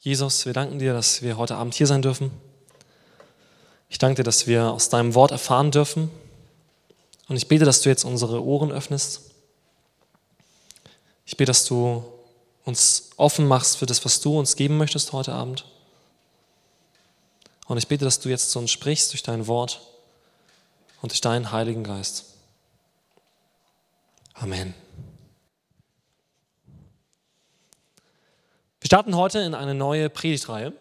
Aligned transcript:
Jesus, 0.00 0.46
wir 0.46 0.52
danken 0.52 0.78
dir, 0.78 0.92
dass 0.92 1.22
wir 1.22 1.36
heute 1.36 1.56
Abend 1.56 1.74
hier 1.74 1.86
sein 1.86 2.02
dürfen. 2.02 2.30
Ich 3.88 3.98
danke 3.98 4.16
dir, 4.16 4.22
dass 4.22 4.46
wir 4.46 4.70
aus 4.70 4.88
deinem 4.88 5.14
Wort 5.14 5.32
erfahren 5.32 5.70
dürfen. 5.70 6.10
Und 7.26 7.36
ich 7.36 7.48
bete, 7.48 7.64
dass 7.64 7.80
du 7.80 7.88
jetzt 7.88 8.04
unsere 8.04 8.44
Ohren 8.44 8.70
öffnest. 8.70 9.30
Ich 11.26 11.36
bete, 11.36 11.50
dass 11.50 11.64
du 11.64 12.04
uns 12.64 13.10
offen 13.16 13.46
machst 13.46 13.76
für 13.76 13.86
das, 13.86 14.04
was 14.04 14.20
du 14.20 14.38
uns 14.38 14.56
geben 14.56 14.76
möchtest 14.76 15.12
heute 15.12 15.32
Abend. 15.32 15.64
Und 17.66 17.78
ich 17.78 17.88
bete, 17.88 18.04
dass 18.04 18.20
du 18.20 18.28
jetzt 18.28 18.50
zu 18.50 18.58
uns 18.58 18.70
sprichst 18.70 19.12
durch 19.12 19.22
dein 19.22 19.46
Wort 19.46 19.80
und 21.02 21.12
durch 21.12 21.20
deinen 21.20 21.50
Heiligen 21.50 21.84
Geist. 21.84 22.24
Amen. 24.34 24.74
Wir 28.80 28.86
starten 28.86 29.16
heute 29.16 29.40
in 29.40 29.54
eine 29.54 29.74
neue 29.74 30.08
Predigtreihe. 30.08 30.72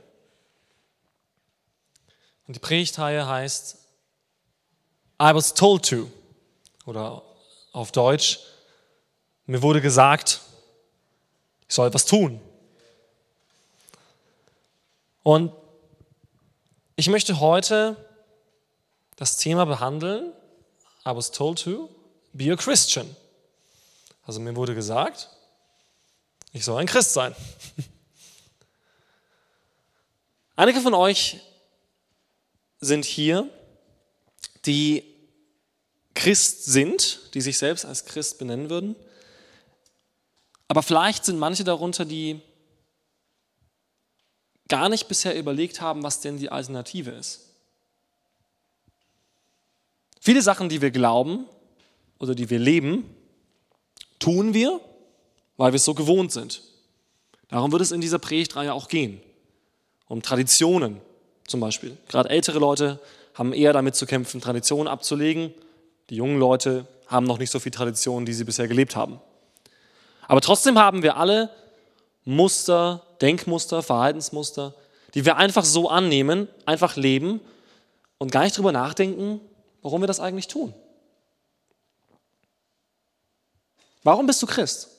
Und 2.47 2.55
die 2.55 2.59
Predigtreihe 2.59 3.27
heißt 3.27 3.77
I 5.21 5.33
was 5.33 5.53
told 5.53 5.89
to. 5.89 6.09
Oder 6.85 7.23
auf 7.73 7.91
Deutsch, 7.91 8.39
mir 9.45 9.61
wurde 9.61 9.81
gesagt, 9.81 10.41
ich 11.67 11.75
soll 11.75 11.87
etwas 11.87 12.05
tun. 12.05 12.39
Und 15.23 15.51
ich 16.95 17.09
möchte 17.09 17.39
heute 17.39 17.97
das 19.17 19.37
Thema 19.37 19.65
behandeln, 19.65 20.31
I 21.05 21.15
was 21.15 21.31
told 21.31 21.61
to 21.63 21.89
be 22.31 22.51
a 22.51 22.55
Christian. 22.55 23.13
Also 24.25 24.39
mir 24.39 24.55
wurde 24.55 24.75
gesagt, 24.75 25.29
ich 26.53 26.65
soll 26.65 26.79
ein 26.79 26.87
Christ 26.87 27.13
sein. 27.13 27.35
Einige 30.55 30.81
von 30.81 30.93
euch 30.93 31.39
sind 32.79 33.05
hier, 33.05 33.49
die 34.65 35.03
Christ 36.15 36.65
sind, 36.65 37.33
die 37.35 37.41
sich 37.41 37.57
selbst 37.57 37.85
als 37.85 38.05
Christ 38.05 38.39
benennen 38.39 38.69
würden. 38.69 38.95
Aber 40.67 40.81
vielleicht 40.81 41.25
sind 41.25 41.37
manche 41.37 41.63
darunter, 41.63 42.05
die 42.05 42.41
gar 44.67 44.89
nicht 44.89 45.07
bisher 45.07 45.37
überlegt 45.37 45.79
haben, 45.79 46.03
was 46.03 46.19
denn 46.21 46.37
die 46.37 46.49
Alternative 46.49 47.11
ist. 47.11 47.53
Viele 50.19 50.41
Sachen, 50.41 50.67
die 50.69 50.81
wir 50.81 50.91
glauben 50.91 51.45
oder 52.19 52.35
die 52.35 52.49
wir 52.49 52.59
leben, 52.59 53.15
tun 54.19 54.53
wir, 54.53 54.81
weil 55.57 55.73
wir 55.73 55.77
es 55.77 55.85
so 55.85 55.93
gewohnt 55.93 56.31
sind. 56.31 56.61
Darum 57.49 57.71
wird 57.71 57.81
es 57.81 57.91
in 57.91 58.01
dieser 58.01 58.19
Predigtreihe 58.19 58.73
auch 58.73 58.87
gehen 58.87 59.21
um 60.07 60.21
Traditionen 60.21 61.01
zum 61.47 61.59
Beispiel. 61.59 61.97
Gerade 62.07 62.29
ältere 62.29 62.59
Leute 62.59 62.99
haben 63.33 63.53
eher 63.53 63.73
damit 63.73 63.95
zu 63.95 64.05
kämpfen, 64.05 64.41
Traditionen 64.41 64.87
abzulegen. 64.87 65.53
Die 66.09 66.15
jungen 66.15 66.39
Leute 66.39 66.87
haben 67.07 67.25
noch 67.25 67.37
nicht 67.37 67.51
so 67.51 67.59
viel 67.59 67.71
Tradition, 67.71 68.25
die 68.25 68.33
sie 68.33 68.43
bisher 68.43 68.67
gelebt 68.67 68.95
haben. 68.95 69.19
Aber 70.27 70.41
trotzdem 70.41 70.77
haben 70.77 71.03
wir 71.03 71.17
alle 71.17 71.49
Muster, 72.25 73.03
Denkmuster, 73.21 73.81
Verhaltensmuster, 73.83 74.73
die 75.13 75.23
wir 75.23 75.37
einfach 75.37 75.63
so 75.63 75.89
annehmen, 75.89 76.47
einfach 76.65 76.95
leben 76.97 77.39
und 78.17 78.31
gar 78.31 78.43
nicht 78.43 78.57
drüber 78.57 78.71
nachdenken, 78.71 79.39
warum 79.81 80.01
wir 80.01 80.07
das 80.07 80.19
eigentlich 80.19 80.47
tun. 80.47 80.73
Warum 84.03 84.27
bist 84.27 84.41
du 84.41 84.47
Christ? 84.47 84.89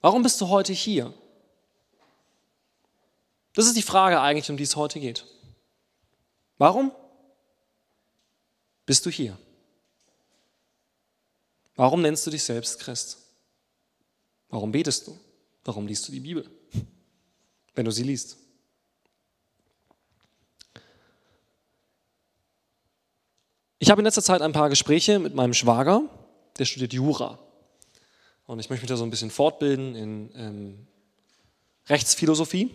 Warum 0.00 0.22
bist 0.22 0.40
du 0.40 0.48
heute 0.48 0.72
hier? 0.72 1.12
Das 3.52 3.66
ist 3.66 3.76
die 3.76 3.82
Frage 3.82 4.20
eigentlich, 4.20 4.50
um 4.50 4.56
die 4.56 4.62
es 4.62 4.76
heute 4.76 5.00
geht. 5.00 5.26
Warum 6.58 6.92
bist 8.86 9.04
du 9.04 9.10
hier? 9.10 9.36
Warum 11.74 12.02
nennst 12.02 12.26
du 12.26 12.30
dich 12.30 12.42
selbst 12.42 12.78
Christ? 12.78 13.18
Warum 14.48 14.72
betest 14.72 15.06
du? 15.06 15.18
Warum 15.64 15.86
liest 15.86 16.08
du 16.08 16.12
die 16.12 16.20
Bibel, 16.20 16.50
wenn 17.74 17.84
du 17.84 17.90
sie 17.90 18.02
liest? 18.02 18.36
Ich 23.78 23.90
habe 23.90 24.00
in 24.00 24.04
letzter 24.04 24.22
Zeit 24.22 24.42
ein 24.42 24.52
paar 24.52 24.68
Gespräche 24.68 25.18
mit 25.18 25.34
meinem 25.34 25.54
Schwager, 25.54 26.02
der 26.58 26.64
studiert 26.64 26.92
Jura. 26.92 27.38
Und 28.50 28.58
ich 28.58 28.68
möchte 28.68 28.82
mich 28.82 28.88
da 28.88 28.96
so 28.96 29.04
ein 29.04 29.10
bisschen 29.10 29.30
fortbilden 29.30 29.94
in 29.94 30.30
ähm, 30.34 30.86
Rechtsphilosophie. 31.88 32.74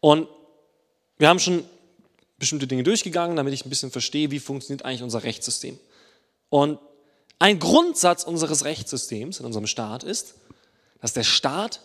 Und 0.00 0.26
wir 1.18 1.28
haben 1.28 1.38
schon 1.38 1.62
bestimmte 2.36 2.66
Dinge 2.66 2.82
durchgegangen, 2.82 3.36
damit 3.36 3.54
ich 3.54 3.64
ein 3.64 3.68
bisschen 3.68 3.92
verstehe, 3.92 4.32
wie 4.32 4.40
funktioniert 4.40 4.84
eigentlich 4.84 5.04
unser 5.04 5.22
Rechtssystem. 5.22 5.78
Und 6.48 6.80
ein 7.38 7.60
Grundsatz 7.60 8.24
unseres 8.24 8.64
Rechtssystems 8.64 9.38
in 9.38 9.46
unserem 9.46 9.68
Staat 9.68 10.02
ist, 10.02 10.34
dass 11.00 11.12
der 11.12 11.22
Staat 11.22 11.80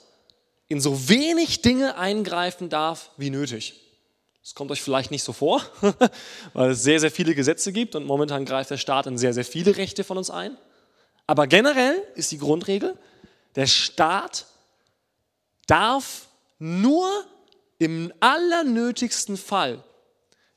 in 0.68 0.82
so 0.82 1.08
wenig 1.08 1.62
Dinge 1.62 1.96
eingreifen 1.96 2.70
darf 2.70 3.12
wie 3.18 3.30
nötig. 3.30 3.76
Das 4.42 4.56
kommt 4.56 4.72
euch 4.72 4.82
vielleicht 4.82 5.12
nicht 5.12 5.24
so 5.24 5.32
vor, 5.32 5.62
weil 6.54 6.72
es 6.72 6.82
sehr, 6.82 7.00
sehr 7.00 7.12
viele 7.12 7.36
Gesetze 7.36 7.72
gibt 7.72 7.94
und 7.94 8.08
momentan 8.08 8.46
greift 8.46 8.72
der 8.72 8.78
Staat 8.78 9.06
in 9.06 9.20
sehr, 9.20 9.36
sehr 9.36 9.46
viele 9.46 9.78
Rechte 9.78 10.04
von 10.04 10.18
uns 10.18 10.32
ein. 10.32 10.58
Aber 11.28 11.48
generell 11.48 12.02
ist 12.16 12.32
die 12.32 12.38
Grundregel, 12.38 12.98
der 13.56 13.68
Staat 13.68 14.46
darf 15.68 16.28
nur 16.60 17.10
im 17.80 18.14
allernötigsten 18.20 19.38
Fall 19.38 19.84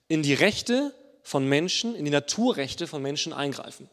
in 0.08 0.22
die 0.22 0.34
Rechte 0.34 0.94
von 1.22 1.46
Menschen, 1.48 1.94
in 1.94 2.04
die 2.04 2.10
Naturrechte 2.10 2.86
von 2.86 3.02
Menschen 3.02 3.32
eingreifen. 3.32 3.88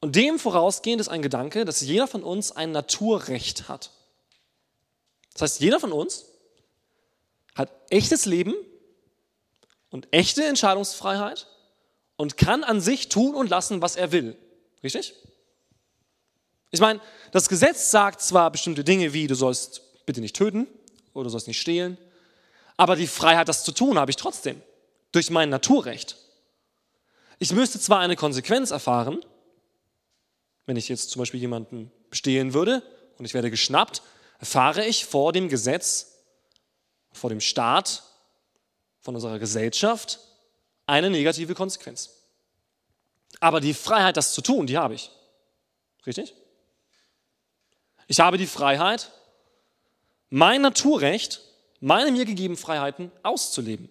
Und 0.00 0.16
dem 0.16 0.38
vorausgehend 0.38 1.00
ist 1.00 1.08
ein 1.08 1.22
Gedanke, 1.22 1.64
dass 1.64 1.80
jeder 1.80 2.06
von 2.06 2.22
uns 2.22 2.52
ein 2.52 2.72
Naturrecht 2.72 3.68
hat. 3.68 3.90
Das 5.32 5.42
heißt, 5.42 5.60
jeder 5.60 5.80
von 5.80 5.92
uns 5.92 6.26
hat 7.54 7.72
echtes 7.90 8.24
Leben 8.24 8.54
und 9.90 10.08
echte 10.12 10.44
Entscheidungsfreiheit 10.44 11.48
und 12.16 12.36
kann 12.36 12.64
an 12.64 12.80
sich 12.80 13.08
tun 13.08 13.34
und 13.34 13.50
lassen, 13.50 13.82
was 13.82 13.96
er 13.96 14.12
will. 14.12 14.36
Richtig? 14.82 15.14
Ich 16.70 16.80
meine, 16.80 17.00
das 17.32 17.48
Gesetz 17.48 17.90
sagt 17.90 18.20
zwar 18.20 18.50
bestimmte 18.50 18.84
Dinge 18.84 19.12
wie, 19.12 19.26
du 19.26 19.34
sollst 19.34 20.04
bitte 20.06 20.20
nicht 20.20 20.36
töten, 20.36 20.66
oder 21.14 21.24
du 21.24 21.30
sollst 21.30 21.48
nicht 21.48 21.60
stehlen. 21.60 21.98
Aber 22.76 22.96
die 22.96 23.06
Freiheit, 23.06 23.48
das 23.48 23.64
zu 23.64 23.72
tun, 23.72 23.98
habe 23.98 24.10
ich 24.10 24.16
trotzdem. 24.16 24.62
Durch 25.12 25.30
mein 25.30 25.48
Naturrecht. 25.48 26.16
Ich 27.38 27.52
müsste 27.52 27.80
zwar 27.80 28.00
eine 28.00 28.16
Konsequenz 28.16 28.70
erfahren, 28.70 29.24
wenn 30.66 30.76
ich 30.76 30.88
jetzt 30.88 31.10
zum 31.10 31.20
Beispiel 31.20 31.40
jemanden 31.40 31.90
bestehlen 32.10 32.52
würde 32.52 32.82
und 33.16 33.24
ich 33.24 33.34
werde 33.34 33.50
geschnappt, 33.50 34.02
erfahre 34.38 34.84
ich 34.84 35.06
vor 35.06 35.32
dem 35.32 35.48
Gesetz, 35.48 36.18
vor 37.12 37.30
dem 37.30 37.40
Staat, 37.40 38.02
von 39.00 39.14
unserer 39.14 39.38
Gesellschaft 39.38 40.20
eine 40.86 41.10
negative 41.10 41.54
Konsequenz. 41.54 42.17
Aber 43.40 43.60
die 43.60 43.74
Freiheit, 43.74 44.16
das 44.16 44.32
zu 44.32 44.42
tun, 44.42 44.66
die 44.66 44.78
habe 44.78 44.94
ich. 44.94 45.10
Richtig? 46.06 46.34
Ich 48.06 48.20
habe 48.20 48.38
die 48.38 48.46
Freiheit, 48.46 49.10
mein 50.30 50.62
Naturrecht, 50.62 51.42
meine 51.80 52.10
mir 52.10 52.24
gegebenen 52.24 52.56
Freiheiten 52.56 53.12
auszuleben. 53.22 53.88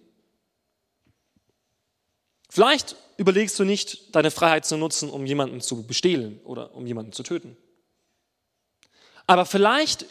Vielleicht 2.49 2.95
überlegst 3.17 3.57
du 3.59 3.63
nicht, 3.63 4.15
deine 4.15 4.31
Freiheit 4.31 4.65
zu 4.65 4.77
nutzen, 4.77 5.09
um 5.09 5.25
jemanden 5.25 5.61
zu 5.61 5.85
bestehlen 5.85 6.39
oder 6.43 6.73
um 6.73 6.87
jemanden 6.87 7.13
zu 7.13 7.23
töten. 7.23 7.55
Aber 9.27 9.45
vielleicht 9.45 10.05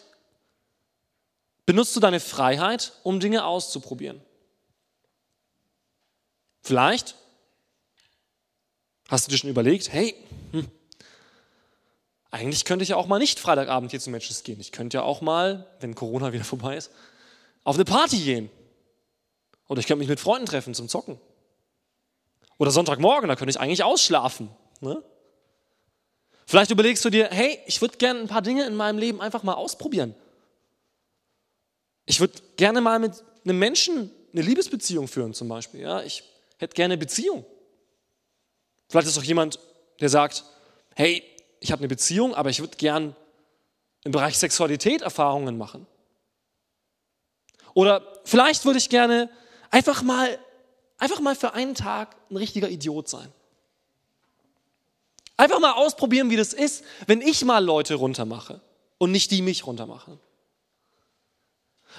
benutzt 1.65 1.97
du 1.97 2.01
deine 2.01 2.21
Freiheit, 2.21 2.93
um 3.03 3.19
Dinge 3.19 3.45
auszuprobieren. 3.45 4.23
Vielleicht 6.63 7.17
hast 9.09 9.27
du 9.27 9.31
dir 9.31 9.39
schon 9.39 9.51
überlegt, 9.51 9.93
hey, 9.93 10.15
hm, 10.53 10.67
eigentlich 12.31 12.65
könnte 12.65 12.83
ich 12.83 12.91
ja 12.91 12.97
auch 12.97 13.07
mal 13.07 13.19
nicht 13.19 13.41
Freitagabend 13.41 13.91
hier 13.91 14.01
zu 14.01 14.11
Matches 14.11 14.43
gehen. 14.43 14.61
Ich 14.61 14.73
könnte 14.73 14.99
ja 14.99 15.03
auch 15.03 15.21
mal, 15.21 15.67
wenn 15.81 15.95
Corona 15.95 16.33
wieder 16.33 16.45
vorbei 16.45 16.77
ist, 16.77 16.91
auf 17.65 17.77
eine 17.77 17.85
Party 17.85 18.19
gehen. 18.19 18.51
Oder 19.69 19.81
ich 19.81 19.87
könnte 19.87 20.01
mich 20.01 20.09
mit 20.09 20.21
Freunden 20.21 20.47
treffen 20.47 20.75
zum 20.75 20.89
Zocken. 20.89 21.19
Oder 22.59 22.71
Sonntagmorgen, 22.71 23.29
da 23.29 23.37
könnte 23.37 23.51
ich 23.51 23.61
eigentlich 23.61 23.83
ausschlafen. 23.83 24.51
Ne? 24.81 25.03
Vielleicht 26.47 26.71
überlegst 26.71 27.05
du 27.05 27.11
dir, 27.11 27.29
hey, 27.31 27.59
ich 27.67 27.81
würde 27.81 27.97
gerne 27.99 28.21
ein 28.21 28.29
paar 28.29 28.43
Dinge 28.43 28.65
in 28.67 28.77
meinem 28.77 28.99
Leben 28.99 29.21
einfach 29.21 29.43
mal 29.43 29.55
ausprobieren. 29.55 30.15
Ich 32.07 32.21
würde 32.21 32.35
gerne 32.57 32.81
mal 32.81 32.99
mit 32.99 33.13
einem 33.45 33.59
Menschen 33.59 34.11
eine 34.33 34.43
Liebesbeziehung 34.43 35.09
führen 35.09 35.35
zum 35.35 35.49
Beispiel. 35.49 35.81
Ja? 35.81 36.03
Ich 36.03 36.23
hätte 36.59 36.75
gerne 36.75 36.95
eine 36.95 37.01
Beziehung. 37.01 37.45
Vielleicht 38.89 39.09
ist 39.09 39.19
auch 39.19 39.23
jemand, 39.23 39.59
der 40.01 40.09
sagt, 40.09 40.45
hey, 40.95 41.23
ich 41.61 41.73
habe 41.73 41.81
eine 41.81 41.89
Beziehung, 41.89 42.35
aber 42.35 42.51
ich 42.51 42.61
würde 42.61 42.77
gern 42.77 43.17
im 44.05 44.13
Bereich 44.13 44.39
Sexualität 44.39 45.03
Erfahrungen 45.03 45.59
machen. 45.59 45.87
Oder 47.75 48.21
vielleicht 48.25 48.65
würde 48.65 48.79
ich 48.79 48.89
gerne 48.89 49.29
einfach 49.71 50.03
mal, 50.03 50.39
einfach 50.99 51.21
mal 51.21 51.35
für 51.35 51.55
einen 51.55 51.75
Tag 51.75 52.17
ein 52.31 52.37
richtiger 52.37 52.69
Idiot 52.69 53.09
sein. 53.09 53.33
Einfach 55.37 55.61
mal 55.61 55.73
ausprobieren, 55.73 56.31
wie 56.31 56.37
das 56.37 56.53
ist, 56.53 56.85
wenn 57.07 57.21
ich 57.21 57.45
mal 57.45 57.63
Leute 57.63 57.97
runtermache 57.97 58.61
und 58.99 59.13
nicht 59.13 59.31
die 59.31 59.43
mich 59.43 59.67
runtermachen. 59.67 60.19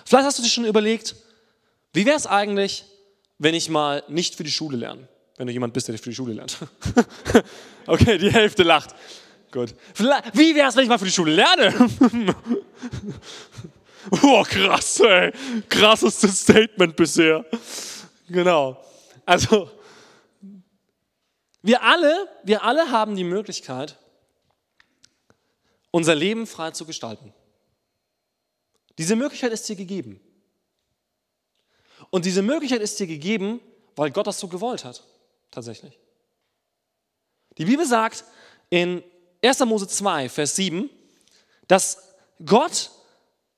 Vielleicht 0.05 0.25
hast 0.25 0.39
du 0.39 0.43
dir 0.43 0.49
schon 0.49 0.65
überlegt, 0.65 1.15
wie 1.93 2.05
wäre 2.05 2.17
es 2.17 2.25
eigentlich, 2.25 2.85
wenn 3.37 3.53
ich 3.53 3.69
mal 3.69 4.03
nicht 4.07 4.35
für 4.35 4.43
die 4.43 4.51
Schule 4.51 4.77
lerne? 4.77 5.07
Wenn 5.37 5.47
du 5.47 5.53
jemand 5.53 5.73
bist, 5.73 5.87
der 5.87 5.93
nicht 5.93 6.03
für 6.03 6.09
die 6.09 6.15
Schule 6.15 6.33
lernt. 6.33 6.57
okay, 7.87 8.17
die 8.17 8.31
Hälfte 8.31 8.63
lacht. 8.63 8.95
Gut. 9.51 9.73
Wie 10.33 10.55
wäre 10.55 10.67
es, 10.67 10.75
wenn 10.75 10.83
ich 10.83 10.89
mal 10.89 10.97
für 10.97 11.05
die 11.05 11.11
Schule 11.11 11.33
lerne? 11.33 11.73
oh, 14.23 14.43
krass, 14.43 14.99
ey. 14.99 15.31
Krassestes 15.69 16.41
Statement 16.41 16.95
bisher. 16.95 17.45
Genau. 18.27 18.83
Also, 19.25 19.69
wir 21.61 21.83
alle, 21.83 22.27
wir 22.43 22.63
alle 22.63 22.91
haben 22.91 23.15
die 23.15 23.23
Möglichkeit, 23.23 23.97
unser 25.91 26.15
Leben 26.15 26.47
frei 26.47 26.71
zu 26.71 26.85
gestalten. 26.85 27.33
Diese 28.97 29.15
Möglichkeit 29.15 29.51
ist 29.51 29.69
dir 29.69 29.75
gegeben. 29.75 30.19
Und 32.09 32.25
diese 32.25 32.41
Möglichkeit 32.41 32.81
ist 32.81 32.99
dir 32.99 33.07
gegeben, 33.07 33.59
weil 33.95 34.11
Gott 34.11 34.27
das 34.27 34.39
so 34.39 34.47
gewollt 34.47 34.83
hat, 34.85 35.03
tatsächlich. 35.51 35.99
Die 37.57 37.65
Bibel 37.65 37.85
sagt 37.85 38.23
in 38.69 39.03
1. 39.44 39.59
Mose 39.61 39.88
2, 39.88 40.29
Vers 40.29 40.55
7, 40.55 40.89
dass 41.67 42.13
Gott 42.45 42.91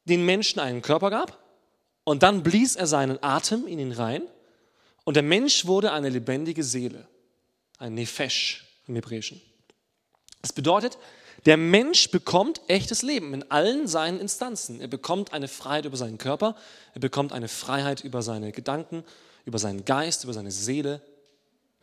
den 0.06 0.26
Menschen 0.26 0.60
einen 0.60 0.82
Körper 0.82 1.10
gab 1.10 1.38
und 2.04 2.24
dann 2.24 2.44
blies 2.44 2.76
er 2.76 2.88
seinen 2.88 3.22
Atem 3.22 3.68
in 3.68 3.80
ihn 3.80 3.92
rein 3.92 4.24
und 5.04 5.16
der 5.16 5.24
Mensch 5.24 5.66
wurde 5.66 5.92
eine 5.92 6.10
lebendige 6.10 6.64
Seele, 6.64 7.08
ein 7.78 7.94
Nefesh 7.94 8.66
im 8.88 8.96
Hebräischen. 8.96 9.42
Das 10.42 10.54
bedeutet, 10.54 10.98
der 11.46 11.58
Mensch 11.58 12.12
bekommt 12.12 12.62
echtes 12.68 13.02
Leben 13.02 13.34
in 13.34 13.50
allen 13.50 13.88
seinen 13.88 14.20
Instanzen. 14.20 14.82
Er 14.82 14.88
bekommt 14.88 15.34
eine 15.34 15.48
Freiheit 15.48 15.86
über 15.86 15.98
seinen 15.98 16.18
Körper, 16.18 16.56
er 16.94 17.00
bekommt 17.00 17.32
eine 17.32 17.48
Freiheit 17.48 18.04
über 18.04 18.22
seine 18.22 18.52
Gedanken, 18.52 19.04
über 19.46 19.60
seinen 19.60 19.86
Geist, 19.86 20.24
über 20.26 20.34
seine 20.34 20.52
Seele, 20.52 21.02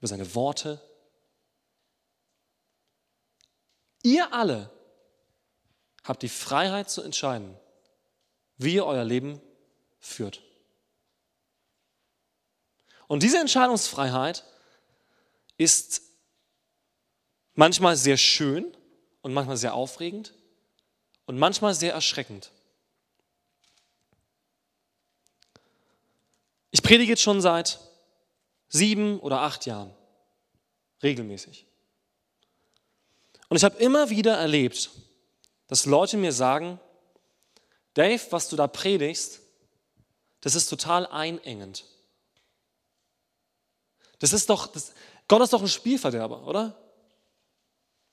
über 0.07 0.09
seine 0.09 0.35
Worte. 0.37 0.81
Ihr 4.03 4.33
alle 4.33 4.71
habt 6.05 6.23
die 6.23 6.29
Freiheit 6.29 6.89
zu 6.89 7.03
entscheiden, 7.03 7.57
wie 8.57 8.75
ihr 8.75 8.87
euer 8.87 9.05
Leben 9.05 9.41
führt. 9.99 10.43
Und 13.09 13.25
diese 13.25 13.39
Entscheidungsfreiheit 13.39 14.45
ist 15.57 16.03
manchmal 17.55 17.97
sehr 17.97 18.17
schön 18.17 18.77
und 19.23 19.35
manchmal 19.35 19.57
sehr 19.57 19.75
aufregend 19.75 20.35
und 21.25 21.37
manchmal 21.37 21.75
sehr 21.75 21.93
erschreckend. 21.93 22.53
Ich 26.71 26.83
predige 26.83 27.11
jetzt 27.11 27.23
schon 27.23 27.41
seit 27.41 27.81
sieben 28.69 29.21
oder 29.21 29.41
acht 29.41 29.67
Jahren, 29.67 29.93
regelmäßig. 31.03 31.67
Und 33.49 33.57
ich 33.57 33.65
habe 33.65 33.77
immer 33.79 34.11
wieder 34.11 34.37
erlebt, 34.37 34.91
dass 35.69 35.87
Leute 35.87 36.17
mir 36.17 36.33
sagen, 36.33 36.81
Dave, 37.95 38.21
was 38.31 38.49
du 38.49 38.57
da 38.57 38.67
predigst, 38.67 39.41
das 40.41 40.55
ist 40.55 40.69
total 40.69 41.07
einengend. 41.07 41.85
Das 44.19 44.33
ist 44.33 44.51
doch, 44.51 44.67
das, 44.67 44.93
Gott 45.29 45.43
ist 45.43 45.53
doch 45.53 45.63
ein 45.63 45.69
Spielverderber, 45.69 46.47
oder? 46.47 46.77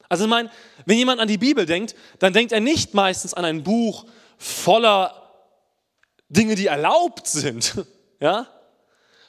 Also 0.09 0.25
ich 0.25 0.29
meine, 0.29 0.51
wenn 0.85 0.97
jemand 0.97 1.19
an 1.19 1.27
die 1.27 1.37
Bibel 1.37 1.65
denkt, 1.65 1.95
dann 2.19 2.33
denkt 2.33 2.51
er 2.51 2.59
nicht 2.59 2.93
meistens 2.93 3.33
an 3.33 3.45
ein 3.45 3.63
Buch 3.63 4.05
voller 4.37 5.31
Dinge, 6.29 6.55
die 6.55 6.67
erlaubt 6.67 7.27
sind, 7.27 7.85
ja? 8.19 8.47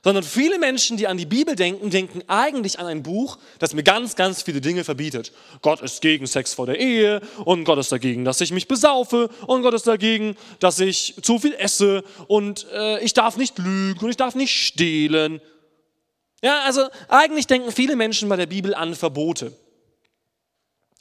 Sondern 0.05 0.23
viele 0.23 0.59
Menschen, 0.59 0.99
die 0.99 1.09
an 1.09 1.17
die 1.17 1.25
Bibel 1.25 1.57
denken, 1.57 1.89
denken 1.89 2.23
eigentlich 2.29 2.79
an 2.79 2.87
ein 2.87 3.03
Buch, 3.03 3.39
das 3.59 3.73
mir 3.73 3.83
ganz, 3.83 4.17
ganz 4.17 4.43
viele 4.43 4.61
Dinge 4.61 4.85
verbietet. 4.85 5.33
Gott 5.63 5.81
ist 5.81 6.03
gegen 6.03 6.27
Sex 6.27 6.53
vor 6.53 6.67
der 6.67 6.79
Ehe 6.79 7.23
und 7.47 7.65
Gott 7.65 7.79
ist 7.79 7.91
dagegen, 7.91 8.27
dass 8.27 8.43
ich 8.43 8.53
mich 8.53 8.69
besaufe 8.69 9.31
und 9.47 9.63
Gott 9.63 9.73
ist 9.73 9.87
dagegen, 9.87 10.37
dass 10.61 10.79
ich 10.79 11.15
zu 11.23 11.39
viel 11.39 11.55
esse 11.55 12.05
und 12.29 12.67
äh, 12.75 13.03
ich 13.03 13.15
darf 13.15 13.39
nicht 13.39 13.59
lügen 13.59 14.05
und 14.05 14.11
ich 14.11 14.19
darf 14.19 14.35
nicht 14.35 14.53
stehlen. 14.53 15.41
Ja, 16.43 16.61
also 16.65 16.87
eigentlich 17.09 17.47
denken 17.47 17.73
viele 17.73 17.97
Menschen 17.97 18.29
bei 18.29 18.37
der 18.37 18.45
Bibel 18.45 18.75
an 18.75 18.95
Verbote. 18.95 19.57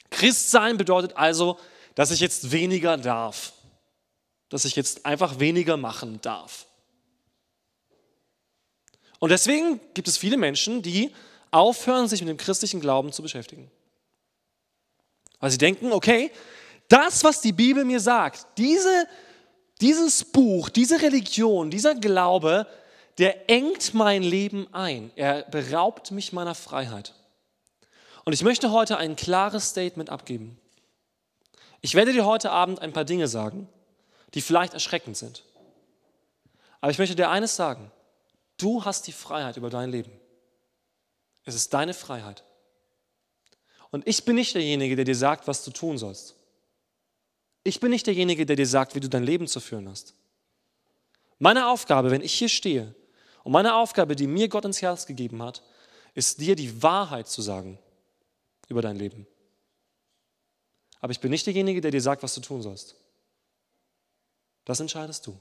Christsein 0.08 0.78
bedeutet 0.78 1.16
also, 1.16 1.58
dass 1.94 2.10
ich 2.10 2.20
jetzt 2.20 2.52
weniger 2.52 2.96
darf. 2.96 3.52
Dass 4.48 4.64
ich 4.64 4.76
jetzt 4.76 5.04
einfach 5.04 5.40
weniger 5.40 5.76
machen 5.76 6.20
darf. 6.22 6.66
Und 9.24 9.30
deswegen 9.30 9.80
gibt 9.94 10.06
es 10.06 10.18
viele 10.18 10.36
Menschen, 10.36 10.82
die 10.82 11.10
aufhören, 11.50 12.08
sich 12.08 12.20
mit 12.20 12.28
dem 12.28 12.36
christlichen 12.36 12.78
Glauben 12.78 13.10
zu 13.10 13.22
beschäftigen. 13.22 13.70
Weil 15.40 15.50
sie 15.50 15.56
denken, 15.56 15.94
okay, 15.94 16.30
das, 16.88 17.24
was 17.24 17.40
die 17.40 17.54
Bibel 17.54 17.86
mir 17.86 18.00
sagt, 18.00 18.46
diese, 18.58 19.08
dieses 19.80 20.26
Buch, 20.26 20.68
diese 20.68 21.00
Religion, 21.00 21.70
dieser 21.70 21.94
Glaube, 21.94 22.66
der 23.16 23.48
engt 23.48 23.94
mein 23.94 24.22
Leben 24.22 24.68
ein. 24.74 25.10
Er 25.16 25.44
beraubt 25.44 26.10
mich 26.10 26.34
meiner 26.34 26.54
Freiheit. 26.54 27.14
Und 28.26 28.34
ich 28.34 28.42
möchte 28.42 28.72
heute 28.72 28.98
ein 28.98 29.16
klares 29.16 29.70
Statement 29.70 30.10
abgeben. 30.10 30.58
Ich 31.80 31.94
werde 31.94 32.12
dir 32.12 32.26
heute 32.26 32.50
Abend 32.50 32.82
ein 32.82 32.92
paar 32.92 33.06
Dinge 33.06 33.26
sagen, 33.26 33.68
die 34.34 34.42
vielleicht 34.42 34.74
erschreckend 34.74 35.16
sind. 35.16 35.44
Aber 36.82 36.90
ich 36.90 36.98
möchte 36.98 37.16
dir 37.16 37.30
eines 37.30 37.56
sagen. 37.56 37.90
Du 38.56 38.84
hast 38.84 39.06
die 39.06 39.12
Freiheit 39.12 39.56
über 39.56 39.70
dein 39.70 39.90
Leben. 39.90 40.12
Es 41.44 41.54
ist 41.54 41.74
deine 41.74 41.94
Freiheit. 41.94 42.44
Und 43.90 44.06
ich 44.06 44.24
bin 44.24 44.36
nicht 44.36 44.54
derjenige, 44.54 44.96
der 44.96 45.04
dir 45.04 45.16
sagt, 45.16 45.46
was 45.46 45.64
du 45.64 45.70
tun 45.70 45.98
sollst. 45.98 46.34
Ich 47.62 47.80
bin 47.80 47.90
nicht 47.90 48.06
derjenige, 48.06 48.46
der 48.46 48.56
dir 48.56 48.66
sagt, 48.66 48.94
wie 48.94 49.00
du 49.00 49.08
dein 49.08 49.24
Leben 49.24 49.46
zu 49.46 49.60
führen 49.60 49.88
hast. 49.88 50.14
Meine 51.38 51.68
Aufgabe, 51.68 52.10
wenn 52.10 52.22
ich 52.22 52.34
hier 52.34 52.48
stehe, 52.48 52.94
und 53.42 53.52
meine 53.52 53.74
Aufgabe, 53.74 54.16
die 54.16 54.26
mir 54.26 54.48
Gott 54.48 54.64
ins 54.64 54.80
Herz 54.80 55.06
gegeben 55.06 55.42
hat, 55.42 55.62
ist 56.14 56.40
dir 56.40 56.56
die 56.56 56.82
Wahrheit 56.82 57.28
zu 57.28 57.42
sagen 57.42 57.78
über 58.68 58.80
dein 58.80 58.96
Leben. 58.96 59.26
Aber 61.00 61.10
ich 61.10 61.20
bin 61.20 61.30
nicht 61.30 61.44
derjenige, 61.44 61.82
der 61.82 61.90
dir 61.90 62.00
sagt, 62.00 62.22
was 62.22 62.34
du 62.34 62.40
tun 62.40 62.62
sollst. 62.62 62.96
Das 64.64 64.80
entscheidest 64.80 65.26
du. 65.26 65.38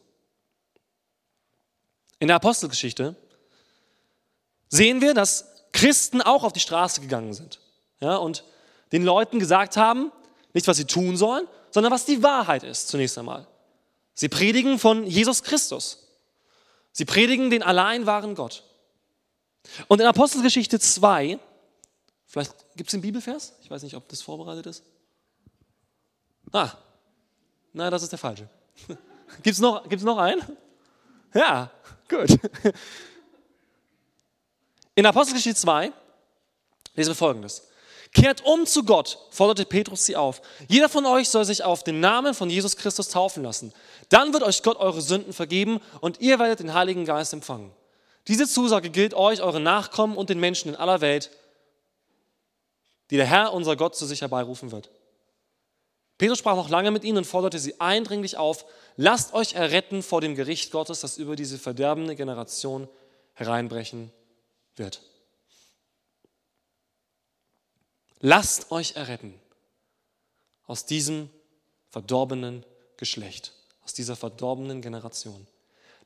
In 2.23 2.27
der 2.27 2.37
Apostelgeschichte 2.37 3.17
sehen 4.69 5.01
wir, 5.01 5.13
dass 5.13 5.65
Christen 5.73 6.21
auch 6.21 6.45
auf 6.45 6.53
die 6.53 6.61
Straße 6.61 7.01
gegangen 7.01 7.33
sind 7.33 7.59
ja, 7.99 8.15
und 8.15 8.45
den 8.93 9.03
Leuten 9.03 9.39
gesagt 9.39 9.75
haben, 9.75 10.09
nicht 10.53 10.65
was 10.69 10.77
sie 10.77 10.85
tun 10.85 11.17
sollen, 11.17 11.45
sondern 11.71 11.91
was 11.91 12.05
die 12.05 12.23
Wahrheit 12.23 12.63
ist 12.63 12.87
zunächst 12.87 13.17
einmal. 13.17 13.45
Sie 14.13 14.29
predigen 14.29 14.79
von 14.79 15.05
Jesus 15.05 15.43
Christus. 15.43 16.07
Sie 16.93 17.03
predigen 17.03 17.49
den 17.49 17.61
allein 17.61 18.05
wahren 18.05 18.35
Gott. 18.35 18.63
Und 19.89 19.99
in 19.99 20.07
Apostelgeschichte 20.07 20.79
2 20.79 21.39
Vielleicht 22.25 22.53
gibt 22.77 22.87
es 22.87 22.93
einen 22.93 23.01
Bibelvers? 23.01 23.51
Ich 23.63 23.69
weiß 23.69 23.83
nicht, 23.83 23.97
ob 23.97 24.07
das 24.07 24.21
vorbereitet 24.21 24.67
ist. 24.67 24.85
Ah, 26.53 26.71
nein, 27.73 27.91
das 27.91 28.03
ist 28.03 28.13
der 28.13 28.19
falsche. 28.19 28.47
Gibt 29.43 29.55
es 29.55 29.59
noch, 29.59 29.89
gibt's 29.89 30.05
noch 30.05 30.17
einen? 30.17 30.41
Ja, 31.33 31.69
gut. 32.13 32.39
In 34.95 35.05
Apostelgeschichte 35.05 35.59
2 35.59 35.91
lesen 36.95 37.09
wir 37.09 37.15
folgendes. 37.15 37.67
Kehrt 38.13 38.45
um 38.45 38.67
zu 38.67 38.83
Gott, 38.83 39.17
forderte 39.31 39.65
Petrus 39.65 40.05
sie 40.05 40.15
auf. 40.15 40.41
Jeder 40.67 40.87
von 40.87 41.05
euch 41.05 41.29
soll 41.29 41.45
sich 41.45 41.63
auf 41.63 41.83
den 41.83 41.99
Namen 41.99 42.35
von 42.35 42.49
Jesus 42.49 42.77
Christus 42.77 43.09
taufen 43.09 43.43
lassen. 43.43 43.73
Dann 44.09 44.33
wird 44.33 44.43
euch 44.43 44.61
Gott 44.61 44.77
eure 44.77 45.01
Sünden 45.01 45.33
vergeben 45.33 45.79
und 45.99 46.21
ihr 46.21 46.37
werdet 46.37 46.59
den 46.59 46.75
Heiligen 46.75 47.05
Geist 47.05 47.33
empfangen. 47.33 47.71
Diese 48.27 48.47
Zusage 48.47 48.91
gilt 48.91 49.15
euch, 49.15 49.41
euren 49.41 49.63
Nachkommen 49.63 50.15
und 50.15 50.29
den 50.29 50.39
Menschen 50.39 50.69
in 50.69 50.75
aller 50.75 51.01
Welt 51.01 51.31
die 53.13 53.17
der 53.17 53.27
Herr, 53.27 53.53
unser 53.53 53.75
Gott, 53.75 53.95
zu 53.95 54.07
sich 54.07 54.21
herbeirufen 54.21 54.71
wird. 54.71 54.89
Petrus 56.23 56.39
sprach 56.39 56.55
noch 56.55 56.69
lange 56.69 56.89
mit 56.89 57.03
ihnen 57.03 57.17
und 57.17 57.27
forderte 57.27 57.59
sie 57.59 57.81
eindringlich 57.81 58.37
auf, 58.37 58.63
lasst 58.95 59.33
euch 59.33 59.55
erretten 59.55 60.01
vor 60.01 60.21
dem 60.21 60.35
Gericht 60.35 60.71
Gottes, 60.71 61.01
das 61.01 61.17
über 61.17 61.35
diese 61.35 61.59
verderbende 61.59 62.15
Generation 62.15 62.87
hereinbrechen 63.33 64.09
wird. 64.77 65.01
Lasst 68.21 68.71
euch 68.71 68.95
erretten 68.95 69.37
aus 70.65 70.85
diesem 70.85 71.29
verdorbenen 71.89 72.65
Geschlecht, 72.95 73.51
aus 73.83 73.93
dieser 73.93 74.15
verdorbenen 74.15 74.81
Generation. 74.81 75.45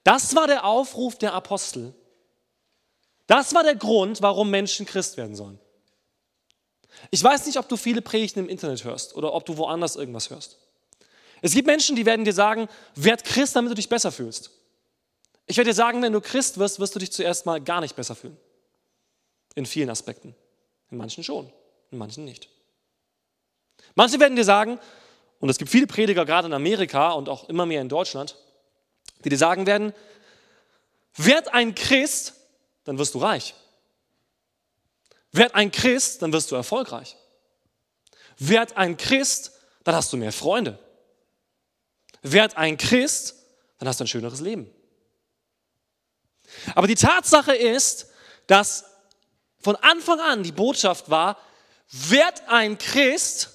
Das 0.03 0.35
war 0.35 0.47
der 0.47 0.65
Aufruf 0.65 1.19
der 1.19 1.33
Apostel. 1.33 1.93
Das 3.27 3.53
war 3.53 3.61
der 3.61 3.75
Grund, 3.75 4.23
warum 4.23 4.49
Menschen 4.49 4.87
Christ 4.87 5.15
werden 5.15 5.35
sollen. 5.35 5.59
Ich 7.11 7.23
weiß 7.23 7.45
nicht, 7.45 7.57
ob 7.57 7.69
du 7.69 7.77
viele 7.77 8.01
Predigten 8.01 8.39
im 8.39 8.49
Internet 8.49 8.83
hörst 8.83 9.15
oder 9.15 9.33
ob 9.33 9.45
du 9.45 9.57
woanders 9.57 9.95
irgendwas 9.95 10.29
hörst. 10.29 10.57
Es 11.41 11.53
gibt 11.53 11.67
Menschen, 11.67 11.95
die 11.95 12.05
werden 12.05 12.25
dir 12.25 12.33
sagen, 12.33 12.67
werd 12.95 13.23
Christ, 13.23 13.55
damit 13.55 13.71
du 13.71 13.75
dich 13.75 13.89
besser 13.89 14.11
fühlst. 14.11 14.51
Ich 15.45 15.57
werde 15.57 15.69
dir 15.69 15.75
sagen, 15.75 16.01
wenn 16.01 16.13
du 16.13 16.21
Christ 16.21 16.57
wirst, 16.57 16.79
wirst 16.79 16.95
du 16.95 16.99
dich 16.99 17.11
zuerst 17.11 17.45
mal 17.45 17.61
gar 17.61 17.81
nicht 17.81 17.95
besser 17.95 18.15
fühlen. 18.15 18.37
In 19.55 19.65
vielen 19.65 19.89
Aspekten. 19.89 20.35
In 20.91 20.97
manchen 20.97 21.23
schon, 21.23 21.51
in 21.91 21.97
manchen 21.97 22.25
nicht. 22.25 22.49
Manche 23.95 24.19
werden 24.19 24.35
dir 24.35 24.43
sagen, 24.43 24.79
und 25.39 25.49
es 25.49 25.57
gibt 25.57 25.69
viele 25.69 25.87
Prediger 25.87 26.25
gerade 26.25 26.47
in 26.47 26.53
Amerika 26.53 27.11
und 27.11 27.29
auch 27.29 27.47
immer 27.49 27.65
mehr 27.65 27.81
in 27.81 27.89
Deutschland, 27.89 28.35
die 29.23 29.29
dir 29.29 29.37
sagen 29.37 29.65
werden, 29.65 29.93
werd 31.15 31.53
ein 31.53 31.75
Christ, 31.75 32.33
dann 32.83 32.97
wirst 32.97 33.13
du 33.13 33.19
reich. 33.19 33.53
Werd 35.37 35.55
ein 35.55 35.71
Christ, 35.71 36.21
dann 36.21 36.33
wirst 36.33 36.51
du 36.51 36.55
erfolgreich. 36.55 37.15
Werd 38.37 38.75
ein 38.75 38.97
Christ, 38.97 39.51
dann 39.83 39.95
hast 39.95 40.11
du 40.11 40.17
mehr 40.17 40.31
Freunde. 40.31 40.79
Werd 42.21 42.57
ein 42.57 42.77
Christ, 42.77 43.35
dann 43.77 43.87
hast 43.87 43.99
du 43.99 44.03
ein 44.03 44.07
schöneres 44.07 44.41
Leben. 44.41 44.69
Aber 46.75 46.87
die 46.87 46.95
Tatsache 46.95 47.55
ist, 47.55 48.07
dass 48.47 48.85
von 49.59 49.75
Anfang 49.77 50.19
an 50.19 50.43
die 50.43 50.51
Botschaft 50.51 51.09
war, 51.09 51.37
werd 51.89 52.47
ein 52.47 52.77
Christ, 52.77 53.53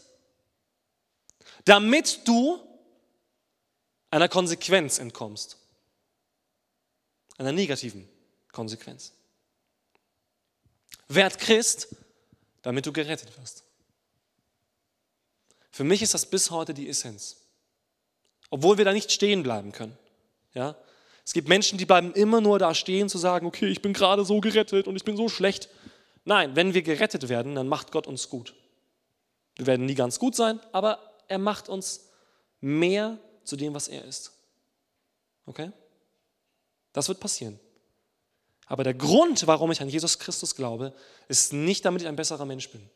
damit 1.65 2.27
du 2.27 2.61
einer 4.11 4.29
Konsequenz 4.29 4.99
entkommst. 4.99 5.59
Einer 7.39 7.53
negativen 7.53 8.09
Konsequenz. 8.53 9.13
Werd 11.15 11.39
Christ, 11.39 11.95
damit 12.63 12.87
du 12.87 12.93
gerettet 12.93 13.37
wirst. 13.39 13.65
Für 15.71 15.85
mich 15.85 16.03
ist 16.03 16.15
das 16.15 16.27
bis 16.27 16.51
heute 16.51 16.75
die 16.75 16.89
Essenz. 16.89 17.39
Obwohl 18.51 18.79
wir 18.79 18.85
da 18.85 18.93
nicht 18.93 19.11
stehen 19.11 19.43
bleiben 19.43 19.73
können. 19.73 19.97
Ja? 20.55 20.77
Es 21.25 21.33
gibt 21.33 21.49
Menschen, 21.49 21.79
die 21.79 21.87
bleiben 21.87 22.13
immer 22.13 22.41
nur 22.41 22.59
da 22.59 22.75
stehen, 22.75 23.09
zu 23.09 23.19
sagen, 23.19 23.47
okay, 23.47 23.69
ich 23.69 23.81
bin 23.81 23.93
gerade 23.93 24.25
so 24.25 24.41
gerettet 24.41 24.87
und 24.87 24.97
ich 24.97 25.05
bin 25.05 25.17
so 25.17 25.29
schlecht. 25.29 25.69
Nein, 26.25 26.55
wenn 26.57 26.75
wir 26.75 26.83
gerettet 26.83 27.29
werden, 27.29 27.55
dann 27.55 27.69
macht 27.69 27.93
Gott 27.93 28.07
uns 28.07 28.29
gut. 28.29 28.55
Wir 29.57 29.67
werden 29.67 29.87
nie 29.87 29.95
ganz 29.95 30.19
gut 30.19 30.35
sein, 30.35 30.61
aber 30.73 30.99
er 31.29 31.39
macht 31.39 31.69
uns 31.69 32.09
mehr 32.61 33.19
zu 33.45 33.57
dem, 33.57 33.75
was 33.75 33.89
er 33.89 34.05
ist. 34.05 34.33
Okay? 35.47 35.73
Das 36.93 37.09
wird 37.09 37.21
passieren. 37.21 37.59
Aber 38.67 38.85
der 38.85 38.95
Grund, 38.95 39.47
warum 39.47 39.71
ich 39.73 39.83
an 39.83 39.89
Jesus 39.89 40.19
Christus 40.19 40.55
glaube, 40.55 40.95
ist 41.29 41.53
nicht, 41.53 41.85
damit 41.85 42.03
ich 42.03 42.09
ein 42.09 42.17
besserer 42.17 42.45
Mensch 42.45 42.71
bin. 42.71 42.89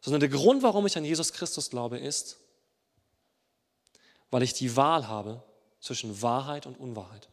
Sondern 0.00 0.20
der 0.20 0.30
Grund, 0.30 0.62
warum 0.62 0.86
ich 0.86 0.96
an 0.96 1.04
Jesus 1.04 1.32
Christus 1.32 1.68
glaube, 1.70 1.98
ist, 1.98 2.38
weil 4.30 4.42
ich 4.42 4.54
die 4.54 4.76
Wahl 4.76 5.08
habe 5.08 5.42
zwischen 5.80 6.22
Wahrheit 6.22 6.66
und 6.66 6.78
Unwahrheit. 6.78 7.28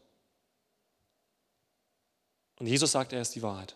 Und 2.60 2.68
Jesus 2.68 2.92
sagt, 2.92 3.14
er 3.14 3.22
ist 3.22 3.36
die 3.36 3.44
Wahrheit. 3.44 3.76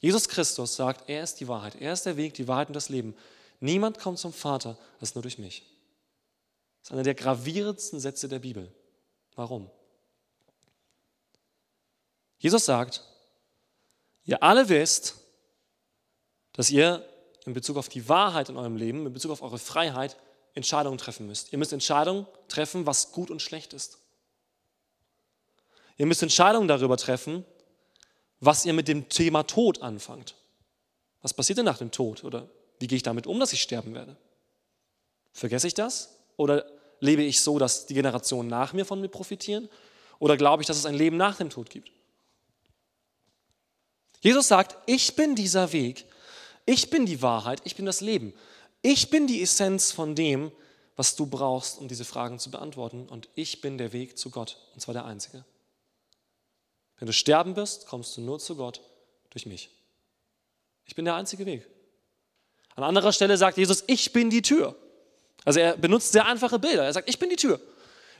Jesus 0.00 0.28
Christus 0.28 0.76
sagt, 0.76 1.08
er 1.08 1.24
ist 1.24 1.40
die 1.40 1.48
Wahrheit. 1.48 1.80
Er 1.80 1.92
ist 1.92 2.06
der 2.06 2.16
Weg, 2.16 2.34
die 2.34 2.46
Wahrheit 2.46 2.68
und 2.68 2.74
das 2.74 2.88
Leben. 2.88 3.16
Niemand 3.60 3.98
kommt 3.98 4.18
zum 4.18 4.32
Vater 4.32 4.78
als 5.00 5.14
nur 5.14 5.22
durch 5.22 5.38
mich. 5.38 5.62
Das 6.80 6.88
ist 6.88 6.92
einer 6.92 7.02
der 7.02 7.14
gravierendsten 7.14 7.98
Sätze 7.98 8.28
der 8.28 8.38
Bibel. 8.38 8.70
Warum? 9.36 9.70
Jesus 12.38 12.64
sagt, 12.64 13.02
ihr 14.24 14.42
alle 14.42 14.68
wisst, 14.68 15.16
dass 16.52 16.70
ihr 16.70 17.08
in 17.46 17.52
Bezug 17.52 17.76
auf 17.76 17.88
die 17.88 18.08
Wahrheit 18.08 18.48
in 18.48 18.56
eurem 18.56 18.76
Leben, 18.76 19.06
in 19.06 19.12
Bezug 19.12 19.32
auf 19.32 19.42
eure 19.42 19.58
Freiheit, 19.58 20.16
Entscheidungen 20.54 20.98
treffen 20.98 21.26
müsst. 21.26 21.52
Ihr 21.52 21.58
müsst 21.58 21.72
Entscheidungen 21.72 22.26
treffen, 22.48 22.86
was 22.86 23.12
gut 23.12 23.30
und 23.30 23.42
schlecht 23.42 23.72
ist. 23.72 23.98
Ihr 25.96 26.06
müsst 26.06 26.22
Entscheidungen 26.22 26.68
darüber 26.68 26.96
treffen, 26.96 27.44
was 28.40 28.64
ihr 28.64 28.72
mit 28.72 28.88
dem 28.88 29.08
Thema 29.08 29.44
Tod 29.44 29.82
anfangt. 29.82 30.34
Was 31.22 31.34
passiert 31.34 31.58
denn 31.58 31.64
nach 31.64 31.78
dem 31.78 31.90
Tod? 31.90 32.24
Oder 32.24 32.48
wie 32.78 32.86
gehe 32.86 32.96
ich 32.96 33.02
damit 33.02 33.26
um, 33.26 33.40
dass 33.40 33.52
ich 33.52 33.62
sterben 33.62 33.94
werde? 33.94 34.16
Vergesse 35.32 35.66
ich 35.66 35.74
das? 35.74 36.16
Oder 36.36 36.66
lebe 37.04 37.22
ich 37.22 37.40
so, 37.40 37.58
dass 37.58 37.86
die 37.86 37.94
Generationen 37.94 38.48
nach 38.48 38.72
mir 38.72 38.84
von 38.84 39.00
mir 39.00 39.08
profitieren? 39.08 39.68
Oder 40.18 40.36
glaube 40.36 40.62
ich, 40.62 40.66
dass 40.66 40.76
es 40.76 40.86
ein 40.86 40.94
Leben 40.94 41.16
nach 41.16 41.36
dem 41.36 41.50
Tod 41.50 41.70
gibt? 41.70 41.92
Jesus 44.20 44.48
sagt, 44.48 44.76
ich 44.86 45.14
bin 45.14 45.36
dieser 45.36 45.72
Weg, 45.72 46.06
ich 46.64 46.88
bin 46.88 47.04
die 47.04 47.20
Wahrheit, 47.20 47.60
ich 47.64 47.76
bin 47.76 47.84
das 47.84 48.00
Leben. 48.00 48.32
Ich 48.80 49.10
bin 49.10 49.26
die 49.26 49.42
Essenz 49.42 49.92
von 49.92 50.14
dem, 50.14 50.50
was 50.96 51.14
du 51.14 51.26
brauchst, 51.26 51.78
um 51.78 51.88
diese 51.88 52.04
Fragen 52.04 52.38
zu 52.38 52.50
beantworten. 52.50 53.06
Und 53.08 53.28
ich 53.34 53.60
bin 53.60 53.76
der 53.76 53.92
Weg 53.92 54.18
zu 54.18 54.30
Gott, 54.30 54.58
und 54.72 54.80
zwar 54.80 54.94
der 54.94 55.04
einzige. 55.04 55.44
Wenn 56.98 57.06
du 57.06 57.12
sterben 57.12 57.56
wirst, 57.56 57.86
kommst 57.86 58.16
du 58.16 58.22
nur 58.22 58.38
zu 58.38 58.56
Gott 58.56 58.80
durch 59.30 59.44
mich. 59.44 59.70
Ich 60.86 60.94
bin 60.94 61.04
der 61.04 61.16
einzige 61.16 61.44
Weg. 61.44 61.66
An 62.76 62.84
anderer 62.84 63.12
Stelle 63.12 63.36
sagt 63.36 63.58
Jesus, 63.58 63.84
ich 63.86 64.12
bin 64.12 64.30
die 64.30 64.42
Tür. 64.42 64.76
Also 65.44 65.60
er 65.60 65.76
benutzt 65.76 66.12
sehr 66.12 66.26
einfache 66.26 66.58
Bilder. 66.58 66.84
Er 66.84 66.92
sagt, 66.92 67.08
ich 67.08 67.18
bin 67.18 67.30
die 67.30 67.36
Tür. 67.36 67.60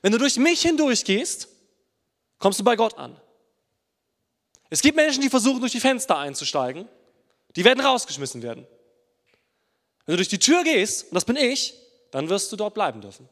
Wenn 0.03 0.13
du 0.13 0.19
durch 0.19 0.37
mich 0.37 0.61
hindurch 0.63 1.05
gehst, 1.05 1.49
kommst 2.39 2.61
du 2.61 2.65
bei 2.65 2.77
Gott 2.77 2.99
an. 2.99 3.19
Es 4.71 4.83
gibt 4.83 4.97
Menschen, 4.97 5.23
die 5.23 5.31
versuchen, 5.31 5.61
durch 5.61 5.73
die 5.73 5.81
Fenster 5.81 6.19
einzusteigen. 6.19 6.89
Die 7.57 7.65
werden 7.65 7.81
rausgeschmissen 7.81 8.43
werden. 8.43 8.67
Wenn 10.05 10.13
du 10.13 10.17
durch 10.17 10.29
die 10.29 10.39
Tür 10.39 10.63
gehst, 10.65 11.05
und 11.05 11.15
das 11.15 11.25
bin 11.25 11.37
ich, 11.37 11.75
dann 12.11 12.29
wirst 12.29 12.53
du 12.53 12.57
dort 12.57 12.75
bleiben 12.75 13.01
dürfen. 13.01 13.29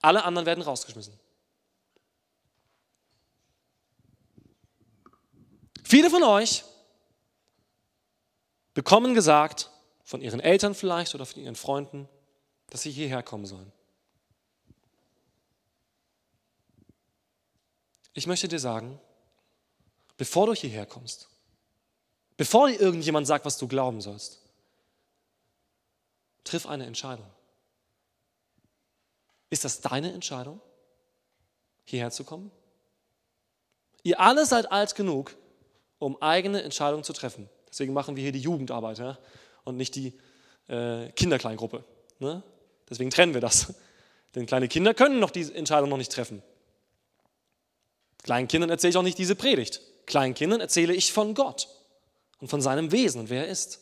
Alle 0.00 0.22
anderen 0.24 0.46
werden 0.46 0.62
rausgeschmissen. 0.62 1.18
Viele 5.82 6.10
von 6.10 6.22
euch 6.22 6.64
bekommen 8.74 9.14
gesagt, 9.14 9.70
von 10.04 10.20
ihren 10.20 10.40
Eltern 10.40 10.74
vielleicht 10.74 11.14
oder 11.14 11.26
von 11.26 11.42
ihren 11.42 11.56
Freunden, 11.56 12.08
dass 12.70 12.82
sie 12.82 12.92
hierher 12.92 13.22
kommen 13.22 13.46
sollen. 13.46 13.72
Ich 18.12 18.26
möchte 18.26 18.46
dir 18.46 18.60
sagen, 18.60 19.00
bevor 20.16 20.46
du 20.46 20.54
hierher 20.54 20.86
kommst, 20.86 21.28
bevor 22.36 22.68
dir 22.68 22.80
irgendjemand 22.80 23.26
sagt, 23.26 23.44
was 23.44 23.58
du 23.58 23.66
glauben 23.66 24.00
sollst, 24.00 24.44
Triff 26.44 26.66
eine 26.66 26.84
Entscheidung. 26.84 27.26
Ist 29.48 29.64
das 29.64 29.80
deine 29.80 30.12
Entscheidung, 30.12 30.60
hierher 31.84 32.10
zu 32.10 32.22
kommen? 32.24 32.50
Ihr 34.02 34.20
alle 34.20 34.44
seid 34.44 34.70
alt 34.70 34.94
genug, 34.94 35.34
um 35.98 36.20
eigene 36.20 36.62
Entscheidungen 36.62 37.02
zu 37.02 37.14
treffen. 37.14 37.48
Deswegen 37.68 37.94
machen 37.94 38.16
wir 38.16 38.22
hier 38.22 38.32
die 38.32 38.40
Jugendarbeit 38.40 38.98
ja? 38.98 39.18
Und 39.64 39.76
nicht 39.76 39.94
die 39.94 40.12
äh, 40.68 41.10
Kinderkleingruppe. 41.12 41.84
Ne? 42.18 42.42
Deswegen 42.88 43.10
trennen 43.10 43.34
wir 43.34 43.40
das. 43.40 43.74
Denn 44.34 44.46
kleine 44.46 44.68
Kinder 44.68 44.94
können 44.94 45.20
noch 45.20 45.30
diese 45.30 45.54
Entscheidung 45.54 45.90
noch 45.90 45.96
nicht 45.96 46.12
treffen. 46.12 46.42
Kleinen 48.22 48.48
Kindern 48.48 48.70
erzähle 48.70 48.90
ich 48.90 48.96
auch 48.96 49.02
nicht 49.02 49.18
diese 49.18 49.34
Predigt. 49.34 49.80
Kleinen 50.06 50.34
Kindern 50.34 50.60
erzähle 50.60 50.94
ich 50.94 51.12
von 51.12 51.34
Gott 51.34 51.68
und 52.40 52.48
von 52.48 52.60
seinem 52.60 52.90
Wesen 52.92 53.20
und 53.20 53.30
wer 53.30 53.46
er 53.46 53.50
ist. 53.50 53.80